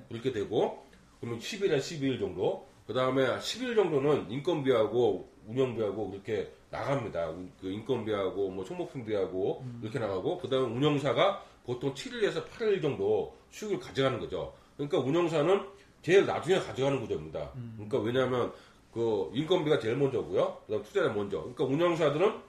네. 0.09 0.21
그렇게 0.21 0.33
되고 0.33 0.87
그러면 1.21 1.40
10일에 1.40 1.79
12일 1.79 2.18
정도 2.18 2.66
그 2.87 2.94
다음에 2.94 3.27
10일 3.27 3.77
정도는 3.77 4.31
인건비하고 4.31 5.29
운영비하고 5.47 6.11
그렇게 6.11 6.53
나갑니다. 6.71 7.33
그 7.61 7.71
인건비하고 7.71 8.51
뭐 8.51 8.64
총목품비하고 8.64 9.64
이렇게 9.83 9.99
나가고 9.99 10.38
그 10.38 10.49
다음에 10.49 10.66
운영사가 10.66 11.42
보통 11.64 11.92
7일에서 11.94 12.47
8일 12.47 12.81
정도 12.81 13.35
수익을 13.51 13.79
가져가는 13.79 14.18
거죠. 14.21 14.55
그러니까 14.77 14.99
운영사는 14.99 15.66
제일 16.03 16.27
나중에 16.27 16.59
가져가는 16.59 17.01
구조입니다. 17.01 17.53
그러니까 17.77 17.99
왜냐하면 17.99 18.53
그 18.92 19.31
인건비가 19.35 19.79
제일 19.79 19.97
먼저고요. 19.97 20.62
그다음 20.66 20.83
투자자 20.83 21.12
먼저. 21.12 21.38
그러니까 21.40 21.64
운영사들은 21.64 22.40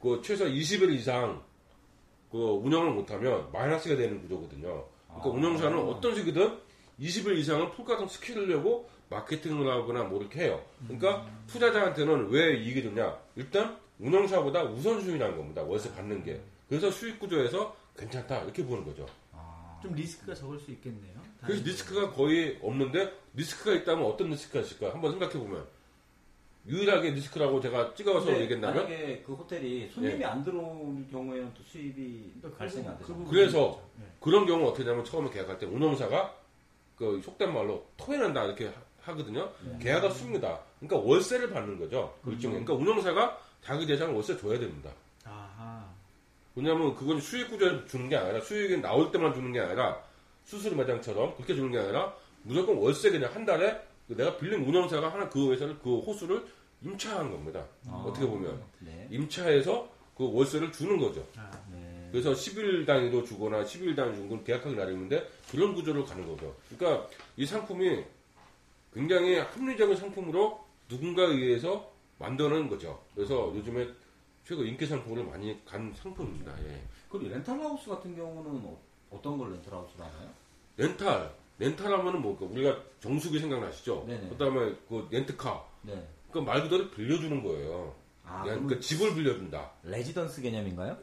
그 0.00 0.20
최소 0.22 0.46
20일 0.46 0.92
이상 0.94 1.42
그 2.30 2.38
운영을 2.38 2.90
못하면 2.92 3.50
마이너스가 3.52 3.96
되는 3.96 4.20
구조거든요. 4.22 4.84
그러니까 5.06 5.28
아. 5.28 5.32
운영사는 5.32 5.78
어떤 5.78 6.14
식이든 6.14 6.58
20일 7.00 7.36
이상은 7.38 7.70
풀가동 7.72 8.08
시키려고 8.08 8.88
마케팅을 9.10 9.70
하거나 9.70 10.04
뭐 10.04 10.20
이렇게 10.20 10.44
해요. 10.44 10.64
그러니까 10.86 11.26
투자자한테는 11.46 12.30
왜 12.30 12.56
이익이 12.56 12.82
좋냐? 12.82 13.18
일단 13.36 13.78
운영사보다 13.98 14.64
우선순위라는 14.64 15.36
겁니다. 15.36 15.62
월세 15.62 15.92
받는 15.92 16.24
게. 16.24 16.40
그래서 16.68 16.90
수익 16.90 17.18
구조에서 17.20 17.76
괜찮다 17.96 18.42
이렇게 18.42 18.64
보는 18.64 18.84
거죠. 18.84 19.06
아. 19.32 19.78
좀 19.82 19.94
리스크가 19.94 20.34
적을 20.34 20.58
수 20.58 20.70
있겠네요. 20.72 21.14
그래서. 21.40 21.62
리스크가 21.64 22.10
거의 22.10 22.58
없는데 22.62 23.12
리스크가 23.34 23.76
있다면 23.76 24.04
어떤 24.04 24.30
리스크가 24.30 24.60
있을까? 24.60 24.92
한번 24.92 25.12
생각해 25.12 25.34
보면 25.34 25.64
유일하게 26.66 27.10
리스크라고 27.10 27.60
제가 27.60 27.94
찍어서 27.94 28.40
얘기한다면 28.40 28.84
만약에 28.84 29.22
그 29.24 29.34
호텔이 29.34 29.88
손님이 29.90 30.24
안 30.24 30.42
들어올 30.42 31.06
경우에는 31.12 31.54
또 31.54 31.62
수입이 31.62 32.32
발생이 32.58 32.84
그안 32.84 32.98
되죠. 32.98 33.16
그 33.16 33.24
그래서 33.30 33.82
네. 33.96 34.04
그런 34.20 34.46
경우 34.46 34.66
어떻게 34.66 34.82
되냐면 34.82 35.04
처음에 35.04 35.30
계약할 35.30 35.58
때 35.58 35.66
운영사가 35.66 36.34
그 36.96 37.20
속된 37.24 37.52
말로 37.52 37.86
토해낸다 37.96 38.44
이렇게 38.44 38.66
하- 38.66 38.72
하거든요. 39.12 39.50
네. 39.64 39.78
계약을 39.80 40.10
씁니다. 40.10 40.58
그러니까 40.80 41.08
월세를 41.08 41.50
받는 41.50 41.78
거죠. 41.78 42.14
그 42.24 42.32
일종의. 42.32 42.64
그러니까 42.64 42.74
운영사가 42.74 43.38
자기 43.62 43.86
대상을 43.86 44.14
월세 44.14 44.36
줘야 44.38 44.58
됩니다. 44.58 44.90
아하. 45.24 45.84
왜냐하면 46.54 46.94
그건 46.94 47.20
수익 47.20 47.50
구조를 47.50 47.86
주는 47.86 48.08
게 48.08 48.16
아니라 48.16 48.40
수익이 48.40 48.78
나올 48.78 49.10
때만 49.12 49.34
주는 49.34 49.52
게 49.52 49.60
아니라 49.60 50.00
수수료 50.44 50.74
매장처럼 50.76 51.34
그렇게 51.34 51.54
주는 51.54 51.70
게 51.70 51.78
아니라 51.78 52.14
무조건 52.42 52.76
월세 52.78 53.10
그냥 53.10 53.32
한 53.34 53.44
달에 53.44 53.80
그 54.08 54.16
내가 54.16 54.36
빌린 54.38 54.64
운영사가 54.64 55.12
하나 55.12 55.28
그 55.28 55.52
회사를 55.52 55.78
그 55.80 55.98
호수를 56.00 56.44
임차한 56.82 57.30
겁니다. 57.30 57.64
아. 57.88 58.04
어떻게 58.06 58.26
보면 58.26 58.60
네. 58.80 59.06
임차해서 59.10 59.88
그 60.16 60.32
월세를 60.32 60.72
주는 60.72 60.98
거죠. 60.98 61.26
아, 61.36 61.50
네. 61.70 61.85
그래서 62.10 62.32
10일 62.32 62.86
단위로 62.86 63.24
주거나 63.24 63.62
12일 63.64 63.96
단위 63.96 64.14
주는 64.14 64.28
건 64.28 64.44
계약하기 64.44 64.74
나름인데 64.74 65.28
그런 65.50 65.74
구조로 65.74 66.04
가는 66.04 66.26
거죠. 66.26 66.54
그러니까 66.76 67.08
이 67.36 67.44
상품이 67.46 68.04
굉장히 68.94 69.36
합리적인 69.38 69.96
상품으로 69.96 70.64
누군가에 70.88 71.26
의해서 71.26 71.92
만드는 72.18 72.68
거죠. 72.68 73.02
그래서 73.14 73.52
요즘에 73.54 73.88
최고 74.46 74.62
인기 74.64 74.86
상품으로 74.86 75.24
많이 75.24 75.62
간 75.64 75.92
상품입니다. 75.94 76.52
예. 76.64 76.82
그리고 77.10 77.28
렌탈하우스 77.28 77.88
같은 77.90 78.14
경우는 78.16 78.50
어- 78.64 78.78
어떤 79.10 79.36
걸 79.36 79.52
렌탈하우스로 79.52 80.04
하나요? 80.04 80.30
렌탈, 80.76 81.34
렌탈하면은 81.58 82.22
뭐 82.22 82.38
우리가 82.40 82.78
정수기 83.00 83.38
생각나시죠? 83.40 84.04
네네. 84.06 84.28
그다음에 84.30 84.74
그 84.88 85.06
렌트카, 85.10 85.66
네. 85.82 86.06
그말 86.30 86.62
그대로 86.62 86.90
빌려주는 86.90 87.42
거예요. 87.42 87.94
아, 88.24 88.42
그냥 88.42 88.56
그럼 88.64 88.68
그 88.68 88.80
집을 88.80 89.14
빌려준다. 89.14 89.70
레지던스 89.84 90.42
개념인가요? 90.42 90.96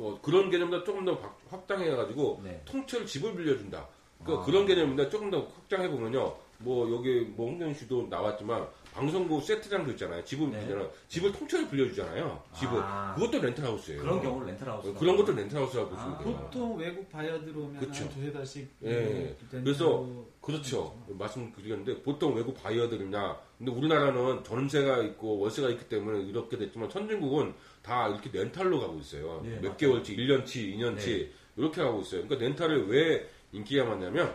그, 0.00 0.18
그런 0.22 0.50
개념보다 0.50 0.82
조금 0.84 1.04
더 1.04 1.18
박- 1.18 1.38
확장해가지고 1.48 2.40
네. 2.44 2.62
통째로 2.64 3.04
집을 3.04 3.34
빌려준다. 3.36 3.86
그 4.24 4.34
아. 4.34 4.42
그런 4.42 4.66
개념인데 4.66 5.08
조금 5.10 5.30
더 5.30 5.40
확장해 5.42 5.88
보면요. 5.90 6.34
뭐 6.62 6.90
여기 6.94 7.20
뭐 7.20 7.48
홍경 7.48 7.72
씨도 7.72 8.08
나왔지만 8.10 8.66
방송국 8.92 9.42
세트장도 9.42 9.92
있잖아요. 9.92 10.22
집을 10.24 10.50
네. 10.50 10.60
빌려는 10.60 10.88
집을 11.08 11.32
통째로 11.32 11.66
빌려주잖아요. 11.68 12.42
집을 12.54 12.78
아. 12.82 13.14
그것도 13.14 13.40
렌탈하우스예요. 13.40 14.02
그런 14.02 14.20
경우를 14.20 14.48
렌탈하우스. 14.48 14.92
그런 14.94 15.16
것도 15.16 15.32
렌탈하우스라고 15.32 15.88
보시면 15.88 16.14
아. 16.14 16.18
돼요. 16.18 16.36
보통 16.36 16.76
외국 16.76 17.08
바이어들 17.08 17.56
오면 17.56 17.80
그쵸. 17.80 18.04
한 18.04 18.10
두세 18.10 18.30
달씩 18.32 18.68
예. 18.84 19.36
그래서 19.50 20.06
그렇죠. 20.42 20.94
말씀드리는데 21.08 22.02
보통 22.02 22.34
외국 22.34 22.54
바이어들이냐. 22.62 23.38
근데 23.56 23.72
우리나라는 23.72 24.44
전세가 24.44 24.98
있고 25.04 25.38
월세가 25.38 25.70
있기 25.70 25.88
때문에 25.88 26.20
이렇게 26.24 26.58
됐지만 26.58 26.90
선진국은 26.90 27.54
다 27.82 28.08
이렇게 28.08 28.30
렌탈로 28.32 28.80
가고 28.80 28.98
있어요. 28.98 29.40
네, 29.42 29.54
몇 29.56 29.62
맞아요. 29.62 29.76
개월치, 29.76 30.16
1년치, 30.16 30.76
2년치 30.76 31.28
이렇게 31.56 31.82
가고 31.82 32.00
있어요. 32.00 32.26
그러니까 32.26 32.36
렌탈이 32.36 32.90
왜 32.90 33.28
인기가 33.52 33.84
많냐면 33.84 34.34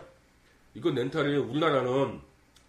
이건 0.74 0.94
렌탈이 0.94 1.36
우리나라는 1.36 2.20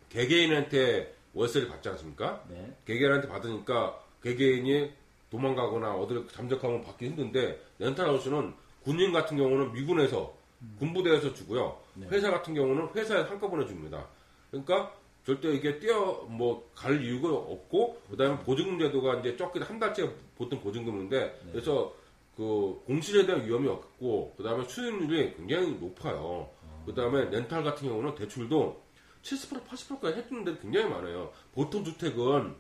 개개인한테 0.10 1.16
월세를 1.34 1.68
받지 1.68 1.90
않습니까? 1.90 2.44
네. 2.48 2.76
개개인한테 2.86 3.28
받으니까 3.28 4.00
개개인이 4.24 4.92
도망가거나 5.30 5.94
어디를 5.96 6.28
잠적하면 6.28 6.82
받기 6.82 7.08
힘든데 7.08 7.62
렌탈하우스는 7.80 8.54
군인 8.84 9.12
같은 9.12 9.36
경우는 9.36 9.74
미군에서 9.74 10.36
군부대에서 10.80 11.34
주고요. 11.34 11.80
네. 11.96 12.08
회사 12.08 12.32
같은 12.32 12.54
경우는 12.54 12.90
회사에서 12.96 13.30
한꺼번에 13.30 13.66
줍니다. 13.66 14.08
그러니까 14.50 14.94
절대 15.28 15.54
이게 15.54 15.78
뛰어 15.78 16.26
뭐 16.30 16.72
갈 16.74 17.04
이유가 17.04 17.28
없고 17.34 18.02
그다음에 18.12 18.40
보증금 18.46 18.80
제도가 18.80 19.20
이제 19.20 19.36
적게 19.36 19.60
한 19.60 19.78
달째 19.78 20.10
보통 20.38 20.62
보증금인데 20.62 21.20
네. 21.20 21.52
그래서 21.52 21.94
그 22.38 22.82
공실에 22.86 23.26
대한 23.26 23.46
위험이 23.46 23.68
없고 23.68 24.36
그다음에 24.38 24.64
수익률이 24.64 25.36
굉장히 25.36 25.72
높아요. 25.72 26.50
그다음에 26.86 27.30
렌탈 27.30 27.62
같은 27.62 27.90
경우는 27.90 28.16
대출도 28.16 28.82
70% 29.22 29.66
80%까지 29.66 30.18
해주는 30.20 30.46
데 30.46 30.58
굉장히 30.62 30.88
많아요. 30.88 31.34
보통 31.52 31.84
주택은 31.84 32.56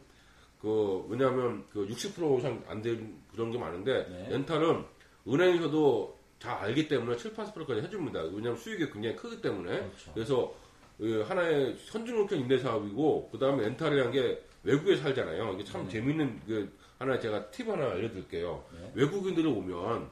그 0.59 1.05
왜냐하면 1.07 1.63
그 1.69 1.87
60% 1.87 2.39
이상 2.39 2.61
안 2.67 2.81
되는 2.81 3.15
그런 3.31 3.49
게 3.49 3.57
많은데 3.57 4.07
네. 4.09 4.29
렌탈은 4.31 4.83
은행에서도 5.25 6.17
다 6.39 6.59
알기 6.59 6.89
때문에 6.89 7.15
7, 7.15 7.33
80%까지 7.33 7.81
해줍니다. 7.81 8.23
왜냐하면 8.23 8.57
수익이 8.57 8.91
굉장히 8.91 9.15
크기 9.15 9.39
때문에. 9.41 9.77
그렇죠. 9.77 10.11
그래서 10.13 10.53
그 10.65 10.66
하나의 10.99 11.77
선진국형 11.77 12.39
임대 12.39 12.57
사업이고 12.57 13.29
그 13.31 13.37
다음에 13.37 13.63
렌탈이라는 13.63 14.11
게 14.11 14.43
외국에 14.63 14.97
살잖아요. 14.97 15.53
이게 15.53 15.63
참 15.63 15.83
네. 15.83 15.89
재밌는 15.89 16.41
그 16.45 16.77
하나 16.97 17.19
제가 17.19 17.51
팁 17.51 17.67
하나 17.67 17.85
알려드릴게요. 17.91 18.63
네. 18.73 18.91
외국인들이 18.95 19.47
오면 19.47 20.09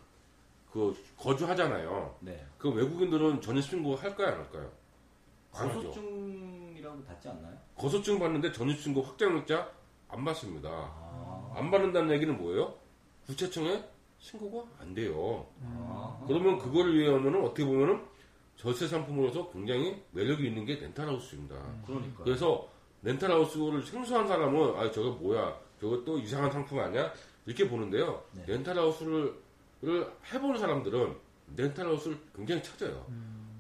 그 0.72 0.96
거주하잖아요. 1.18 2.18
네. 2.20 2.46
그 2.58 2.70
외국인들은 2.70 3.42
전입 3.42 3.64
신고 3.64 3.96
할까요 3.96 4.28
안 4.28 4.34
할까요? 4.40 4.72
고소증이라고 5.52 7.04
닿지 7.06 7.30
않나요? 7.30 7.58
거소증 7.76 8.20
받는데 8.20 8.52
전입 8.52 8.80
신고 8.80 9.02
확정일자 9.02 9.72
안 10.10 10.24
받습니다. 10.24 10.70
아. 10.70 11.54
안 11.56 11.72
받는다는 11.72 12.14
얘기는 12.14 12.38
뭐예요? 12.38 12.76
구체청에 13.26 13.84
신고가 14.20 14.68
안 14.80 14.94
돼요. 14.94 15.48
아. 15.64 16.24
그러면 16.28 16.58
그거를 16.60 16.98
위하면은 16.98 17.44
어떻게 17.44 17.66
보면은 17.66 18.02
절세 18.56 18.88
상품으로서 18.88 19.50
굉장히 19.52 20.02
매력이 20.12 20.48
있는 20.48 20.66
게 20.66 20.76
렌탈하우스입니다. 20.76 21.56
그러니까. 21.86 22.24
그래서 22.24 22.70
렌탈하우스를 23.04 23.84
생소한 23.84 24.28
사람은 24.28 24.76
아 24.76 24.92
저거 24.92 25.12
뭐야 25.12 25.58
저것도 25.80 26.20
이상한 26.20 26.52
상품 26.52 26.80
아니야 26.80 27.12
이렇게 27.46 27.68
보는데요. 27.70 28.24
네. 28.34 28.44
렌탈하우스를 28.48 29.46
를 29.82 30.12
해보는 30.34 30.58
사람들은 30.60 31.16
렌탈하우스를 31.56 32.18
굉장히 32.36 32.64
찾아요. 32.64 33.06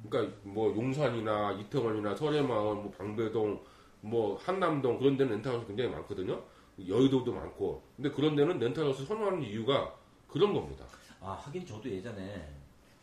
그러니까 0.10 0.36
뭐 0.44 0.76
용산이나 0.76 1.52
이태원이나 1.54 2.16
설해마을, 2.16 2.76
뭐 2.76 2.92
방배동, 2.98 3.62
뭐 4.02 4.38
한남동 4.38 4.98
그런 4.98 5.18
데는 5.18 5.34
렌탈하우스 5.34 5.68
굉장히 5.68 5.92
많거든요. 5.92 6.42
여의도도 6.88 7.32
많고. 7.32 7.84
근데 7.96 8.10
그런 8.10 8.36
데는 8.36 8.58
렌탈하우스 8.60 9.06
선호하는 9.06 9.44
이유가 9.44 9.94
그런 10.28 10.54
겁니다. 10.54 10.86
아, 11.22 11.32
하긴 11.34 11.66
저도 11.66 11.90
예전에 11.90 12.54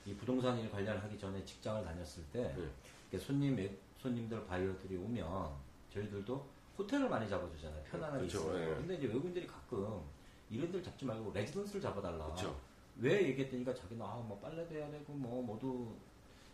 이 0.05 0.15
부동산 0.15 0.59
일 0.59 0.71
관련하기 0.71 1.19
전에 1.19 1.45
직장을 1.45 1.85
다녔을 1.85 2.25
때 2.33 2.55
네. 3.11 3.19
손님 3.19 3.57
외- 3.57 3.77
손님들 3.99 4.45
바이어들이 4.47 4.97
오면 4.97 5.51
저희들도 5.93 6.47
호텔을 6.79 7.09
많이 7.09 7.29
잡아주잖아요. 7.29 7.85
편안하게 7.85 8.19
그렇죠, 8.27 8.39
있어요. 8.39 8.71
예. 8.71 8.75
근데 8.77 8.95
이제 8.97 9.07
외국인들이 9.07 9.47
가끔 9.47 10.01
이런 10.51 10.67
데를 10.73 10.83
잡지 10.83 11.05
말고 11.05 11.31
레지던스를 11.33 11.81
잡아달라. 11.81 12.25
그렇죠. 12.27 12.59
왜 12.99 13.23
얘기했더니까 13.29 13.75
자기는 13.75 14.05
아, 14.05 14.17
뭐 14.27 14.39
빨래도 14.43 14.75
해야 14.75 14.91
되고 14.91 15.13
뭐 15.13 15.43
모두 15.43 15.95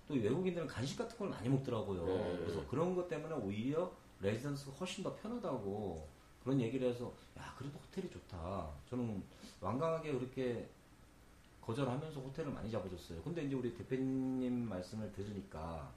또 0.06 0.14
외국인들은 0.14 0.66
간식 0.66 0.96
같은 0.98 1.16
걸 1.16 1.28
많이 1.30 1.48
먹더라고요. 1.48 2.04
네. 2.04 2.37
그래서 2.38 2.66
그런 2.68 2.94
것 2.94 3.08
때문에 3.08 3.34
오히려 3.34 3.90
레지던스가 4.20 4.72
훨씬 4.72 5.02
더 5.04 5.14
편하다고 5.16 6.06
그런 6.42 6.61
얘기를 6.61 6.88
해서 6.88 7.12
야 7.38 7.54
그래도 7.56 7.78
호텔이 7.78 8.11
좋다. 8.11 8.68
저는 8.90 9.22
완강하게 9.61 10.12
그렇게 10.12 10.68
거절하면서 11.68 12.20
호텔을 12.20 12.50
많이 12.50 12.70
잡아줬어요. 12.70 13.20
근데 13.22 13.44
이제 13.44 13.54
우리 13.54 13.74
대표님 13.74 14.70
말씀을 14.70 15.12
들으니까 15.12 15.92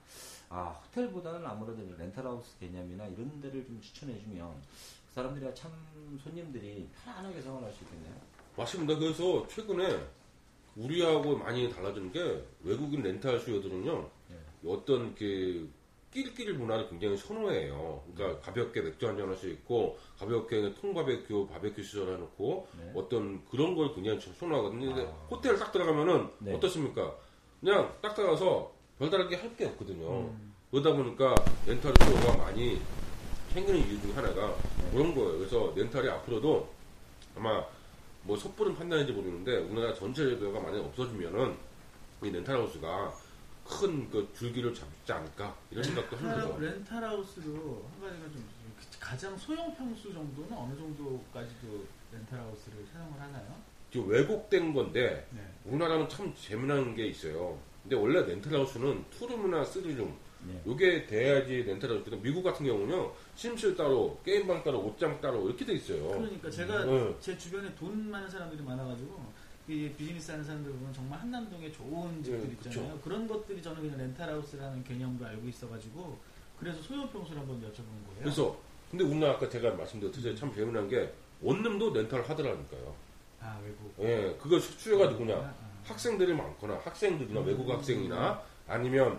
아 0.50 0.64
호텔보다는 0.84 1.46
아무래도 1.46 1.82
렌탈하우스 1.96 2.58
개념이나 2.58 3.06
이런 3.06 3.40
데를 3.40 3.64
좀 3.64 3.80
추천해주면 3.80 4.54
그 5.08 5.14
사람들이 5.14 5.54
참 5.54 5.72
손님들이 6.22 6.86
편안하게 7.02 7.40
생활할 7.40 7.72
수 7.72 7.84
있겠네요. 7.84 8.14
맞습니다. 8.54 8.98
그래서 8.98 9.46
최근에 9.48 10.06
우리하고 10.76 11.38
많이 11.38 11.72
달라지는 11.72 12.12
게 12.12 12.44
외국인 12.62 13.02
렌탈 13.02 13.40
수요들은요. 13.40 14.10
어떤 14.66 15.14
그 15.14 15.70
끼리끼리 16.12 16.52
문화를 16.52 16.88
굉장히 16.88 17.16
선호해요. 17.16 18.02
그러니까 18.14 18.40
가볍게 18.40 18.82
맥주 18.82 19.06
한잔 19.08 19.28
할 19.28 19.36
수 19.36 19.48
있고 19.48 19.98
가볍게 20.18 20.72
통바베큐, 20.74 21.46
바베큐 21.48 21.82
시설 21.82 22.08
해놓고 22.14 22.68
네. 22.78 22.92
어떤 22.94 23.44
그런 23.46 23.74
걸 23.74 23.94
굉장히 23.94 24.20
선호하거든요. 24.20 24.94
근데 24.94 25.02
아. 25.06 25.26
호텔 25.30 25.58
딱 25.58 25.72
들어가면은 25.72 26.28
네. 26.38 26.54
어떻습니까? 26.54 27.14
그냥 27.60 27.94
딱 28.02 28.14
들어가서 28.14 28.72
별다르게 28.98 29.36
할 29.36 29.56
게 29.56 29.64
없거든요. 29.66 30.20
음. 30.20 30.52
그러다 30.70 30.92
보니까 30.94 31.34
렌탈 31.66 31.92
수요가 32.02 32.36
많이 32.36 32.80
생기는 33.50 33.78
이유 33.80 34.00
중에 34.00 34.12
하나가 34.12 34.54
그런 34.92 35.14
거예요. 35.14 35.38
그래서 35.38 35.72
렌탈이 35.76 36.08
앞으로도 36.08 36.68
아마 37.36 37.64
뭐 38.22 38.36
섣부른 38.36 38.74
판단인지 38.74 39.12
모르는데 39.12 39.56
우리나라 39.58 39.92
전체적으로가 39.94 40.60
만약에 40.60 40.84
없어지면은 40.86 41.56
이 42.22 42.30
렌탈하우스가 42.30 43.12
큰 43.64 44.10
그 44.10 44.28
줄기를 44.36 44.74
잡지 44.74 45.12
않을까 45.12 45.56
이런 45.70 45.84
생각도 45.84 46.16
합니다. 46.16 46.56
렌탈하우스도 46.58 47.88
한 47.92 48.00
가지가 48.00 48.24
좀 48.32 48.44
그- 48.78 48.98
가장 49.00 49.36
소형 49.36 49.74
평수 49.74 50.12
정도는 50.12 50.52
어느 50.52 50.76
정도까지도 50.76 51.84
렌탈하우스를 52.12 52.86
사용을 52.92 53.20
하나요? 53.20 53.54
지금 53.90 54.08
왜곡된 54.08 54.72
건데 54.74 55.26
네. 55.30 55.40
우리나라는 55.64 56.08
참 56.08 56.32
재미난 56.34 56.94
게 56.94 57.06
있어요. 57.06 57.58
근데 57.82 57.96
원래 57.96 58.20
렌탈하우스는 58.24 59.04
투룸이나 59.10 59.64
쓰리룸 59.64 60.14
네. 60.44 60.60
요게 60.66 61.06
돼야지 61.06 61.62
렌탈하우스인데 61.62 62.20
미국 62.22 62.42
같은 62.42 62.66
경우는요 62.66 63.12
침실 63.36 63.76
따로 63.76 64.18
게임방 64.24 64.64
따로 64.64 64.80
옷장 64.80 65.20
따로 65.20 65.46
이렇게 65.48 65.64
돼 65.64 65.74
있어요. 65.74 66.08
그러니까 66.08 66.50
제가 66.50 66.84
네. 66.84 67.16
제 67.20 67.36
주변에 67.38 67.72
돈 67.74 68.10
많은 68.10 68.28
사람들이 68.28 68.62
많아가지고 68.62 69.32
이 69.72 69.90
비즈니스 69.94 70.30
하는 70.30 70.44
사람들 70.44 70.70
보면 70.70 70.92
정말 70.92 71.18
한남동에 71.20 71.72
좋은 71.72 72.22
집들 72.22 72.40
네, 72.40 72.52
있잖아요. 72.52 72.98
그런 73.02 73.26
것들이 73.26 73.62
저는 73.62 73.80
그냥 73.80 73.98
렌탈하우스라는 73.98 74.84
개념도 74.84 75.24
알고 75.24 75.48
있어가지고 75.48 76.18
그래서 76.58 76.82
소형 76.82 77.10
평수를 77.10 77.40
한번 77.40 77.56
여쭤보는 77.60 78.06
거예요. 78.06 78.20
그래서 78.20 78.56
근데 78.90 79.04
우리나라 79.04 79.32
아까 79.32 79.48
제가 79.48 79.74
말씀드렸듯이 79.74 80.36
참 80.36 80.54
재미난 80.54 80.86
게 80.88 81.10
원룸도 81.40 81.94
렌탈 81.94 82.22
하더라니까요. 82.22 82.94
아 83.40 83.58
외국. 83.64 83.94
예, 84.00 84.36
그거 84.40 84.60
수요가 84.60 85.08
누구냐? 85.08 85.34
아, 85.36 85.54
학생들이 85.84 86.34
많거나 86.34 86.78
학생들이나 86.84 87.40
음. 87.40 87.46
외국 87.46 87.68
학생이나 87.68 88.42
아니면 88.68 89.18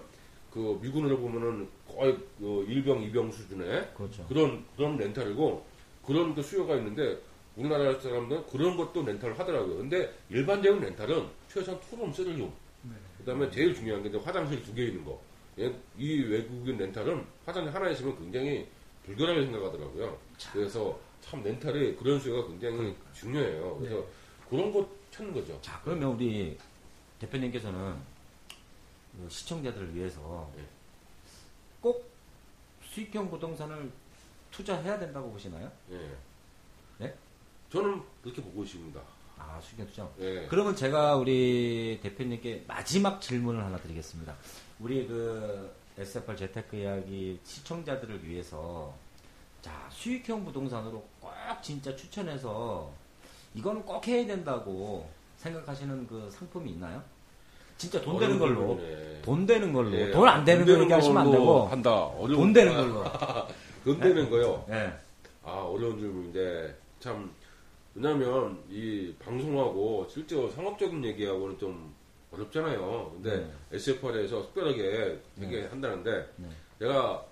그 0.51 0.79
미군으로 0.81 1.17
보면은 1.17 1.67
거의 1.87 2.15
그 2.37 2.63
일병 2.69 3.01
이병 3.01 3.31
수준의 3.31 3.93
그렇죠. 3.95 4.23
그런 4.27 4.63
그런 4.77 4.97
렌탈이고 4.97 5.65
그런 6.05 6.35
그 6.35 6.43
수요가 6.43 6.75
있는데 6.75 7.19
우리나라 7.55 7.99
사람들은 7.99 8.47
그런 8.47 8.75
것도 8.77 9.03
렌탈을 9.03 9.37
하더라고요. 9.37 9.77
근데 9.77 10.13
일반적인 10.29 10.81
렌탈은 10.81 11.29
최소한 11.47 11.79
투룸, 11.81 12.11
쓰리룸 12.11 12.51
네. 12.83 12.95
그 13.17 13.23
다음에 13.25 13.49
제일 13.51 13.73
중요한 13.75 14.01
게 14.03 14.17
화장실 14.17 14.63
두 14.63 14.73
개 14.73 14.85
있는 14.87 15.05
거. 15.05 15.19
예, 15.59 15.71
이 15.97 16.19
외국인 16.23 16.77
렌탈은 16.77 17.25
화장실 17.45 17.73
하나 17.73 17.89
있으면 17.89 18.17
굉장히 18.17 18.67
불결하게 19.05 19.43
생각하더라고요. 19.45 20.17
그래서 20.51 20.99
참 21.21 21.43
렌탈이 21.43 21.95
그런 21.95 22.19
수요가 22.19 22.47
굉장히 22.47 22.95
중요해요. 23.13 23.77
그래서 23.77 24.03
그런 24.49 24.71
거 24.71 24.89
찾는 25.11 25.31
거죠. 25.33 25.57
자, 25.61 25.79
그러면 25.83 26.09
우리 26.13 26.57
대표님께서는 27.19 27.95
그 29.15 29.29
시청자들을 29.29 29.93
위해서 29.93 30.51
네. 30.55 30.63
꼭 31.81 32.09
수익형 32.83 33.29
부동산을 33.29 33.91
투자해야 34.51 34.97
된다고 34.99 35.31
보시나요? 35.31 35.71
예. 35.91 36.17
네? 36.97 37.13
저는 37.73 37.99
그렇게 38.21 38.39
보고 38.39 38.63
있습니다. 38.63 39.01
아, 39.39 39.59
수익형 39.59 39.87
투자. 39.87 40.07
예. 40.19 40.45
그러면 40.47 40.75
제가 40.75 41.15
우리 41.15 41.99
대표님께 42.03 42.65
마지막 42.67 43.19
질문을 43.19 43.63
하나 43.65 43.77
드리겠습니다. 43.77 44.35
우리 44.79 45.07
그 45.07 45.73
SFR 45.97 46.37
재테크 46.37 46.75
이야기 46.75 47.39
시청자들을 47.43 48.27
위해서 48.27 48.93
자, 49.63 49.71
수익형 49.89 50.45
부동산으로 50.45 51.03
꼭 51.19 51.33
진짜 51.63 51.95
추천해서 51.95 52.91
이거는 53.55 53.81
꼭 53.83 54.07
해야 54.07 54.23
된다고 54.27 55.09
생각하시는 55.37 56.05
그 56.05 56.29
상품이 56.29 56.69
있나요? 56.73 57.01
진짜 57.79 57.99
돈 58.01 58.19
되는 58.19 58.37
걸로. 58.37 58.79
돈 59.23 59.47
되는 59.47 59.73
걸로. 59.73 59.91
예, 59.97 60.11
돈안 60.11 60.45
되는 60.45 60.63
거돈 60.63 60.83
얘기하시면 60.83 61.17
안 61.17 61.31
되고. 61.31 61.63
한다. 61.65 62.11
돈 62.19 62.53
되는 62.53 62.71
걸로. 62.75 63.03
돈 63.83 63.99
되는 63.99 64.29
거요. 64.29 64.63
예. 64.69 64.93
아 65.43 65.53
어려운 65.63 65.97
질문인데 65.99 66.77
참 66.99 67.33
왜냐면 67.95 68.63
이 68.69 69.13
방송하고 69.19 70.07
실제로 70.09 70.49
상업적인 70.49 71.03
얘기하고는 71.05 71.57
좀 71.57 71.93
어렵잖아요. 72.31 73.11
근데 73.13 73.37
네. 73.37 73.53
SFR에서 73.73 74.43
특별하게 74.47 75.19
되게 75.39 75.65
한다는데 75.65 76.33
네. 76.37 76.49
내가 76.79 77.23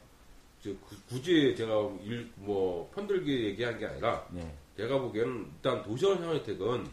굳이 1.09 1.55
제가 1.55 1.73
일, 2.03 2.31
뭐 2.35 2.89
편들기 2.93 3.45
얘기한 3.45 3.79
게 3.79 3.87
아니라 3.87 4.27
네. 4.31 4.55
제가 4.77 4.99
보기에는 4.99 5.51
일단 5.55 5.81
도시원 5.81 6.19
상혜택은 6.19 6.87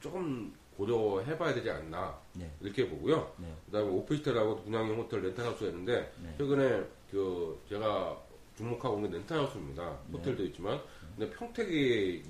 조금 0.00 0.52
고려해봐야 0.76 1.54
되지 1.54 1.70
않나 1.70 2.18
네. 2.34 2.50
이렇게 2.60 2.86
보고요. 2.86 3.32
네. 3.38 3.54
그다음에 3.66 3.88
오피스텔하고 3.88 4.62
분양형 4.64 4.98
호텔 4.98 5.22
렌탈하우스가 5.22 5.70
있는데 5.70 6.12
네. 6.22 6.34
최근에 6.36 6.84
그 7.10 7.58
제가 7.70 8.20
주목하고 8.58 8.96
있는 8.96 9.10
게 9.10 9.16
렌탈하우스입니다. 9.18 9.98
네. 10.08 10.18
호텔도 10.18 10.44
있지만 10.44 10.80
근데 11.16 11.30
평택이 11.34 12.22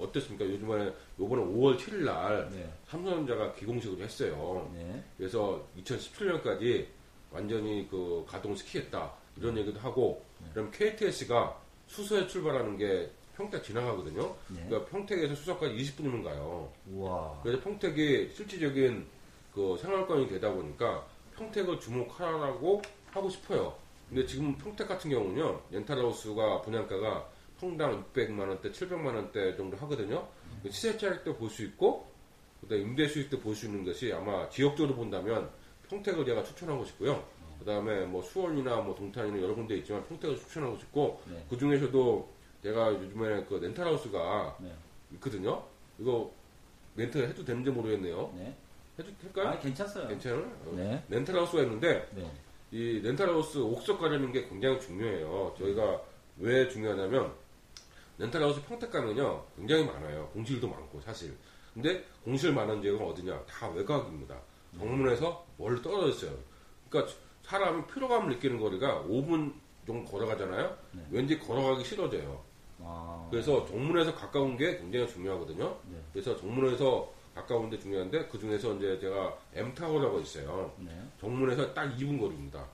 어땠습니까? 0.00 0.44
요즘에 0.44 0.92
요번에 1.18 1.42
5월 1.42 1.78
7일 1.78 2.04
날 2.04 2.48
네. 2.50 2.72
삼성전자가 2.88 3.52
기공식으로 3.54 4.02
했어요. 4.02 4.70
네. 4.74 5.02
그래서 5.16 5.66
2017년까지 5.78 6.86
완전히 7.30 7.86
그 7.88 8.24
가동 8.26 8.54
시키겠다 8.54 9.12
이런 9.36 9.54
네. 9.54 9.60
얘기도 9.60 9.78
하고 9.80 10.24
그럼 10.52 10.70
KTS가 10.72 11.56
수서에 11.86 12.26
출발하는 12.26 12.76
게 12.76 13.10
평택 13.36 13.62
지나가거든요. 13.62 14.34
네. 14.48 14.64
그러니까 14.66 14.90
평택에서 14.90 15.34
수서까지 15.34 15.74
20분이면 15.76 16.24
가요. 16.24 16.70
우와. 16.90 17.40
그래서 17.42 17.62
평택이 17.62 18.30
실질적인 18.34 19.06
그 19.54 19.76
생활권이 19.80 20.28
되다 20.28 20.52
보니까 20.52 21.06
평택을 21.36 21.80
주목하라고 21.80 22.82
하고 23.10 23.30
싶어요. 23.30 23.74
근데 24.08 24.26
지금 24.26 24.56
평택 24.58 24.88
같은 24.88 25.10
경우는요, 25.10 25.60
렌탈하우스가 25.70 26.62
분양가가 26.62 27.28
평당 27.60 28.02
600만 28.14 28.40
원대, 28.48 28.70
700만 28.70 29.14
원대 29.14 29.54
정도 29.56 29.76
하거든요. 29.76 30.26
그 30.62 30.70
시세 30.70 30.96
차익도 30.96 31.36
볼 31.36 31.50
수 31.50 31.62
있고, 31.64 32.08
그다음 32.62 32.80
임대 32.80 33.06
수익도 33.06 33.38
볼 33.40 33.54
수 33.54 33.66
있는 33.66 33.84
것이 33.84 34.12
아마 34.12 34.48
지역적으로 34.48 34.94
본다면 34.96 35.50
평택을 35.88 36.24
제가 36.24 36.42
추천하고 36.42 36.84
싶고요. 36.86 37.22
그다음에 37.58 38.06
뭐 38.06 38.22
수원이나 38.22 38.76
뭐 38.80 38.94
동탄이나 38.94 39.40
여러 39.42 39.54
군데 39.54 39.76
있지만 39.78 40.02
평택을 40.06 40.36
추천하고 40.38 40.78
싶고 40.78 41.20
네. 41.30 41.44
그 41.50 41.58
중에서도 41.58 42.28
제가 42.62 42.92
요즘에 42.94 43.44
그 43.44 43.54
렌탈하우스가 43.56 44.56
네. 44.60 44.72
있거든요. 45.14 45.62
이거 45.98 46.32
렌트 46.96 47.18
해도 47.18 47.44
되는지 47.44 47.70
모르겠네요. 47.70 48.32
네. 48.36 48.56
해도 48.98 49.10
될까요? 49.20 49.48
아, 49.48 49.58
괜찮아요. 49.58 50.08
괜찮아요? 50.08 50.72
네. 50.72 51.02
렌탈하우스가 51.08 51.62
있는데 51.64 52.08
네. 52.14 52.30
이 52.70 53.00
렌탈하우스 53.02 53.58
옥석 53.58 54.00
가려는 54.00 54.32
게 54.32 54.48
굉장히 54.48 54.80
중요해요. 54.80 55.54
저희가 55.58 56.02
왜 56.38 56.68
중요하냐면 56.68 57.34
렌탈하우스 58.20 58.62
평택 58.64 58.90
가면요 58.90 59.42
굉장히 59.56 59.84
많아요. 59.86 60.28
공실도 60.34 60.68
많고 60.68 61.00
사실. 61.00 61.34
근데 61.72 62.04
공실 62.22 62.52
많은 62.52 62.82
지역은 62.82 63.04
어디냐? 63.06 63.46
다 63.46 63.68
외곽입니다. 63.70 64.38
정문에서 64.76 65.46
멀리 65.56 65.80
떨어져 65.80 66.08
있어요. 66.10 66.38
그러니까 66.88 67.12
사람이 67.42 67.86
피로감을 67.86 68.34
느끼는 68.34 68.60
거리가 68.60 69.04
5분 69.04 69.54
정도 69.86 70.10
걸어가잖아요. 70.10 70.76
네. 70.92 71.06
왠지 71.10 71.38
걸어가기 71.38 71.82
싫어져요. 71.82 72.44
아, 72.80 73.26
그래서 73.30 73.64
정문에서 73.66 74.14
가까운 74.14 74.56
게 74.56 74.76
굉장히 74.78 75.08
중요하거든요. 75.08 75.78
네. 75.88 75.96
그래서 76.12 76.36
정문에서 76.36 77.10
가까운 77.34 77.70
데 77.70 77.78
중요한데 77.78 78.26
그 78.28 78.38
중에서 78.38 78.74
이제 78.74 78.98
제가 79.00 79.38
M타워라고 79.54 80.20
있어요. 80.20 80.74
네. 80.78 80.90
정문에서 81.18 81.72
딱 81.72 81.96
2분 81.96 82.20
거리입니다. 82.20 82.66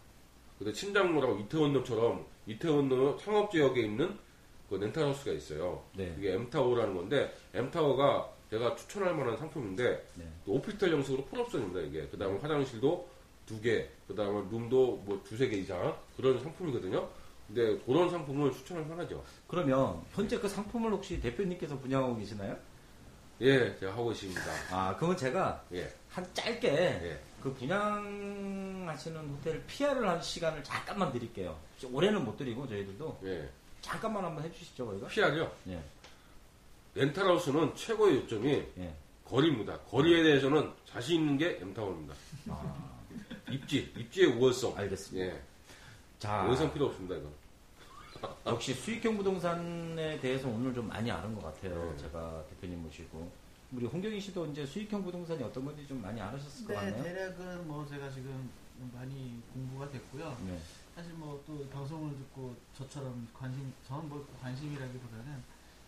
근데 0.59 0.73
친장로라고 0.73 1.39
이태원로처럼 1.41 2.27
이태원로 2.47 3.17
창업지역에 3.19 3.83
있는 3.83 4.19
그 4.69 4.75
렌탈하우스가 4.77 5.33
있어요. 5.33 5.83
네. 5.95 6.15
이게 6.19 6.33
M타워라는 6.33 6.95
건데 6.95 7.35
M타워가 7.55 8.31
제가 8.51 8.77
추천할 8.77 9.15
만한 9.15 9.37
상품인데 9.37 10.07
네. 10.15 10.25
또 10.45 10.53
오피스텔 10.53 10.93
형식으로 10.93 11.25
풀옵션입니다 11.27 11.81
이게. 11.81 12.07
그 12.09 12.19
다음에 12.19 12.39
화장실도 12.39 13.09
두 13.47 13.61
개, 13.61 13.89
그 14.09 14.15
다음에 14.15 14.41
룸도 14.51 15.03
뭐 15.05 15.21
두세 15.25 15.49
개 15.49 15.57
이상 15.57 15.97
그런 16.17 16.41
상품이거든요. 16.41 17.09
근데 17.47 17.79
그런 17.85 18.11
상품을 18.11 18.53
추천할 18.53 18.85
만하죠. 18.87 19.23
그러면 19.47 20.03
현재 20.13 20.39
그 20.39 20.49
상품을 20.49 20.91
혹시 20.93 21.21
대표님께서 21.21 21.79
분양하고 21.79 22.17
계시나요? 22.17 22.57
예, 23.41 23.77
제가 23.79 23.93
하고 23.93 24.11
있습니다. 24.13 24.41
아, 24.73 24.97
그건 24.97 25.17
제가 25.17 25.63
예, 25.73 25.93
한 26.09 26.27
짧게 26.35 26.69
예. 26.69 27.21
그 27.41 27.53
분양하시는 27.55 29.29
호텔 29.29 29.63
PR을 29.67 30.09
한 30.09 30.21
시간을 30.21 30.65
잠깐만 30.65 31.13
드릴게요. 31.13 31.57
올해는 31.93 32.25
못 32.25 32.37
드리고 32.37 32.67
저희들도 32.67 33.19
예. 33.25 33.49
잠깐만 33.87 34.25
한번 34.25 34.45
해주시죠, 34.45 34.85
거기가. 34.85 35.07
PR이요. 35.07 35.53
예, 35.69 35.81
렌탈하우스는 36.95 37.75
최고의 37.77 38.17
요점이 38.17 38.51
예. 38.79 38.95
거리입니다. 39.25 39.79
거리에 39.83 40.25
대해서는 40.25 40.73
자신 40.85 41.21
있는 41.21 41.39
게 41.39 41.59
M타워입니다. 41.61 42.15
아, 42.49 42.75
입지, 43.49 43.93
입지의 43.97 44.33
우월성. 44.33 44.77
알겠습니다. 44.77 45.27
예. 45.27 45.43
자, 46.19 46.43
원성 46.43 46.73
필요 46.73 46.87
없습니다, 46.87 47.15
이건. 47.15 47.31
역시 48.47 48.75
수익형 48.75 49.17
부동산에 49.19 50.19
대해서 50.19 50.49
오늘 50.49 50.75
좀 50.75 50.89
많이 50.89 51.09
아는 51.11 51.33
것 51.37 51.45
같아요. 51.45 51.93
네. 51.93 51.97
제가 51.99 52.45
대표님 52.51 52.83
모시고. 52.83 53.31
우리 53.73 53.87
홍경희 53.87 54.21
씨도 54.21 54.47
이제 54.47 54.67
수익형 54.67 55.05
부동산이 55.05 55.43
어떤 55.45 55.65
건지 55.65 55.87
좀 55.87 56.01
많이 56.03 56.21
알으셨을 56.21 56.67
것 56.67 56.73
네, 56.73 56.91
같나요? 56.91 57.03
대략은 57.05 57.69
뭐 57.69 57.87
제가 57.87 58.11
지금 58.11 58.51
많이 58.93 59.41
공부가 59.53 59.89
됐고요. 59.91 60.37
네. 60.45 60.59
사실 60.97 61.13
뭐 61.13 61.41
또 61.47 61.69
방송을 61.69 62.17
듣고 62.17 62.57
저처럼 62.75 63.29
관심, 63.35 63.73
저는 63.87 64.09
뭐 64.09 64.27
관심이라기보다는 64.41 65.43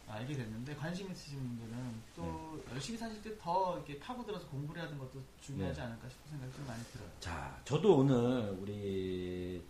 알게 0.06 0.34
됐는데 0.34 0.74
관심 0.76 1.10
있으신 1.10 1.38
분들은 1.38 2.02
또 2.14 2.62
열심히 2.70 2.98
사실 2.98 3.20
때 3.22 3.36
더 3.38 3.76
이렇게 3.76 3.98
파고들어서 3.98 4.46
공부를 4.48 4.82
하는 4.82 4.98
것도 4.98 5.20
중요하지 5.40 5.80
네. 5.80 5.86
않을까 5.86 6.08
싶은 6.08 6.30
생각이 6.30 6.52
좀 6.54 6.66
많이 6.66 6.82
들어요. 6.84 7.08
자, 7.20 7.60
저도 7.64 7.98
오늘 7.98 8.56
우리 8.60 9.62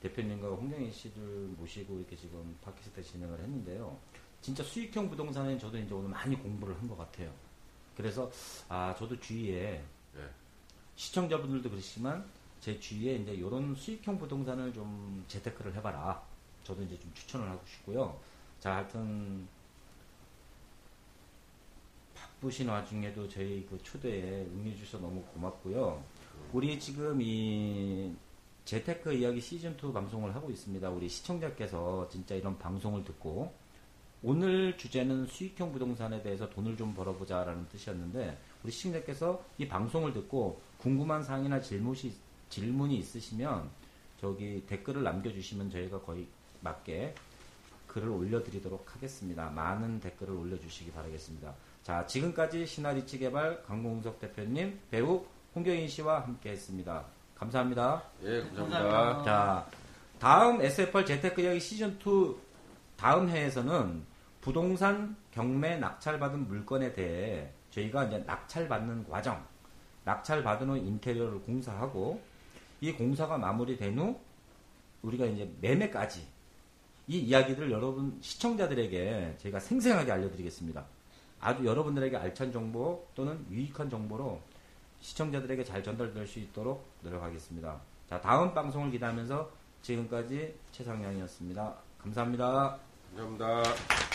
대표님과 0.00 0.48
홍경희 0.48 0.92
씨를 0.92 1.54
모시고 1.58 1.98
이렇게 1.98 2.16
지금 2.16 2.56
팟캐스트 2.62 3.02
진행을 3.02 3.38
했는데요. 3.40 3.98
진짜 4.40 4.62
수익형 4.62 5.10
부동산에 5.10 5.58
저도 5.58 5.76
이제 5.78 5.92
오늘 5.94 6.08
많이 6.10 6.36
공부를 6.36 6.76
한 6.78 6.88
것 6.88 6.96
같아요. 6.96 7.32
그래서 7.96 8.30
아, 8.68 8.94
저도 8.96 9.18
주위에 9.18 9.82
네. 10.14 10.30
시청자분들도 10.96 11.70
그렇지만 11.70 12.24
제 12.64 12.80
주위에 12.80 13.16
이제 13.16 13.32
이런 13.32 13.74
수익형 13.74 14.18
부동산을 14.18 14.72
좀 14.72 15.22
재테크를 15.28 15.74
해봐라. 15.74 16.22
저도 16.62 16.82
이제 16.84 16.98
좀 16.98 17.12
추천을 17.12 17.46
하고 17.46 17.60
싶고요. 17.66 18.18
자, 18.58 18.76
하여튼 18.76 19.46
바쁘신 22.14 22.66
와중에도 22.66 23.28
저희 23.28 23.66
그 23.68 23.76
초대에 23.82 24.46
응해주셔서 24.46 24.98
너무 24.98 25.22
고맙고요. 25.34 26.02
우리 26.54 26.80
지금 26.80 27.20
이 27.20 28.14
재테크 28.64 29.12
이야기 29.12 29.40
시즌2 29.40 29.92
방송을 29.92 30.34
하고 30.34 30.50
있습니다. 30.50 30.88
우리 30.88 31.06
시청자께서 31.06 32.08
진짜 32.08 32.34
이런 32.34 32.58
방송을 32.58 33.04
듣고 33.04 33.52
오늘 34.22 34.78
주제는 34.78 35.26
수익형 35.26 35.70
부동산에 35.70 36.22
대해서 36.22 36.48
돈을 36.48 36.78
좀 36.78 36.94
벌어보자라는 36.94 37.68
뜻이었는데 37.68 38.38
우리 38.62 38.72
시청자께서 38.72 39.44
이 39.58 39.68
방송을 39.68 40.14
듣고 40.14 40.62
궁금한 40.78 41.22
사항이나 41.22 41.60
질문이, 41.60 42.24
질문이 42.54 42.96
있으시면 42.98 43.68
저기 44.20 44.64
댓글을 44.66 45.02
남겨주시면 45.02 45.70
저희가 45.70 46.00
거의 46.02 46.28
맞게 46.60 47.12
글을 47.88 48.08
올려드리도록 48.08 48.94
하겠습니다. 48.94 49.50
많은 49.50 49.98
댓글을 49.98 50.34
올려주시기 50.34 50.92
바라겠습니다. 50.92 51.52
자, 51.82 52.06
지금까지 52.06 52.64
신화리치 52.64 53.18
개발 53.18 53.60
강공석 53.64 54.20
대표님, 54.20 54.78
배우 54.88 55.24
홍경인 55.54 55.88
씨와 55.88 56.22
함께 56.22 56.50
했습니다. 56.50 57.04
감사합니다. 57.34 58.04
예, 58.22 58.40
감사합니다. 58.40 58.78
감사합니다. 58.78 59.24
자, 59.24 59.66
다음 60.20 60.62
SFR 60.62 61.04
재테크 61.04 61.40
이야기 61.40 61.58
시즌2 61.58 62.36
다음 62.96 63.28
회에서는 63.28 64.04
부동산 64.40 65.16
경매 65.32 65.76
낙찰받은 65.76 66.46
물건에 66.46 66.92
대해 66.92 67.50
저희가 67.70 68.04
이제 68.04 68.18
낙찰받는 68.18 69.08
과정, 69.08 69.44
낙찰받은 70.04 70.68
후 70.70 70.76
인테리어를 70.76 71.40
공사하고 71.42 72.22
이 72.84 72.92
공사가 72.92 73.38
마무리된 73.38 73.98
후 73.98 74.20
우리가 75.00 75.24
이제 75.24 75.50
매매까지 75.62 76.26
이 77.06 77.18
이야기들을 77.18 77.70
여러분 77.70 78.18
시청자들에게 78.20 79.36
저희가 79.38 79.58
생생하게 79.58 80.12
알려드리겠습니다. 80.12 80.84
아주 81.40 81.64
여러분들에게 81.64 82.14
알찬 82.14 82.52
정보 82.52 83.06
또는 83.14 83.46
유익한 83.50 83.88
정보로 83.88 84.38
시청자들에게 85.00 85.64
잘 85.64 85.82
전달될 85.82 86.26
수 86.26 86.38
있도록 86.40 86.86
노력하겠습니다. 87.02 87.80
자, 88.08 88.20
다음 88.20 88.52
방송을 88.52 88.90
기대하면서 88.90 89.50
지금까지 89.80 90.54
최상량이었습니다. 90.72 91.74
감사합니다. 92.02 92.78
감사합니다. 93.16 94.13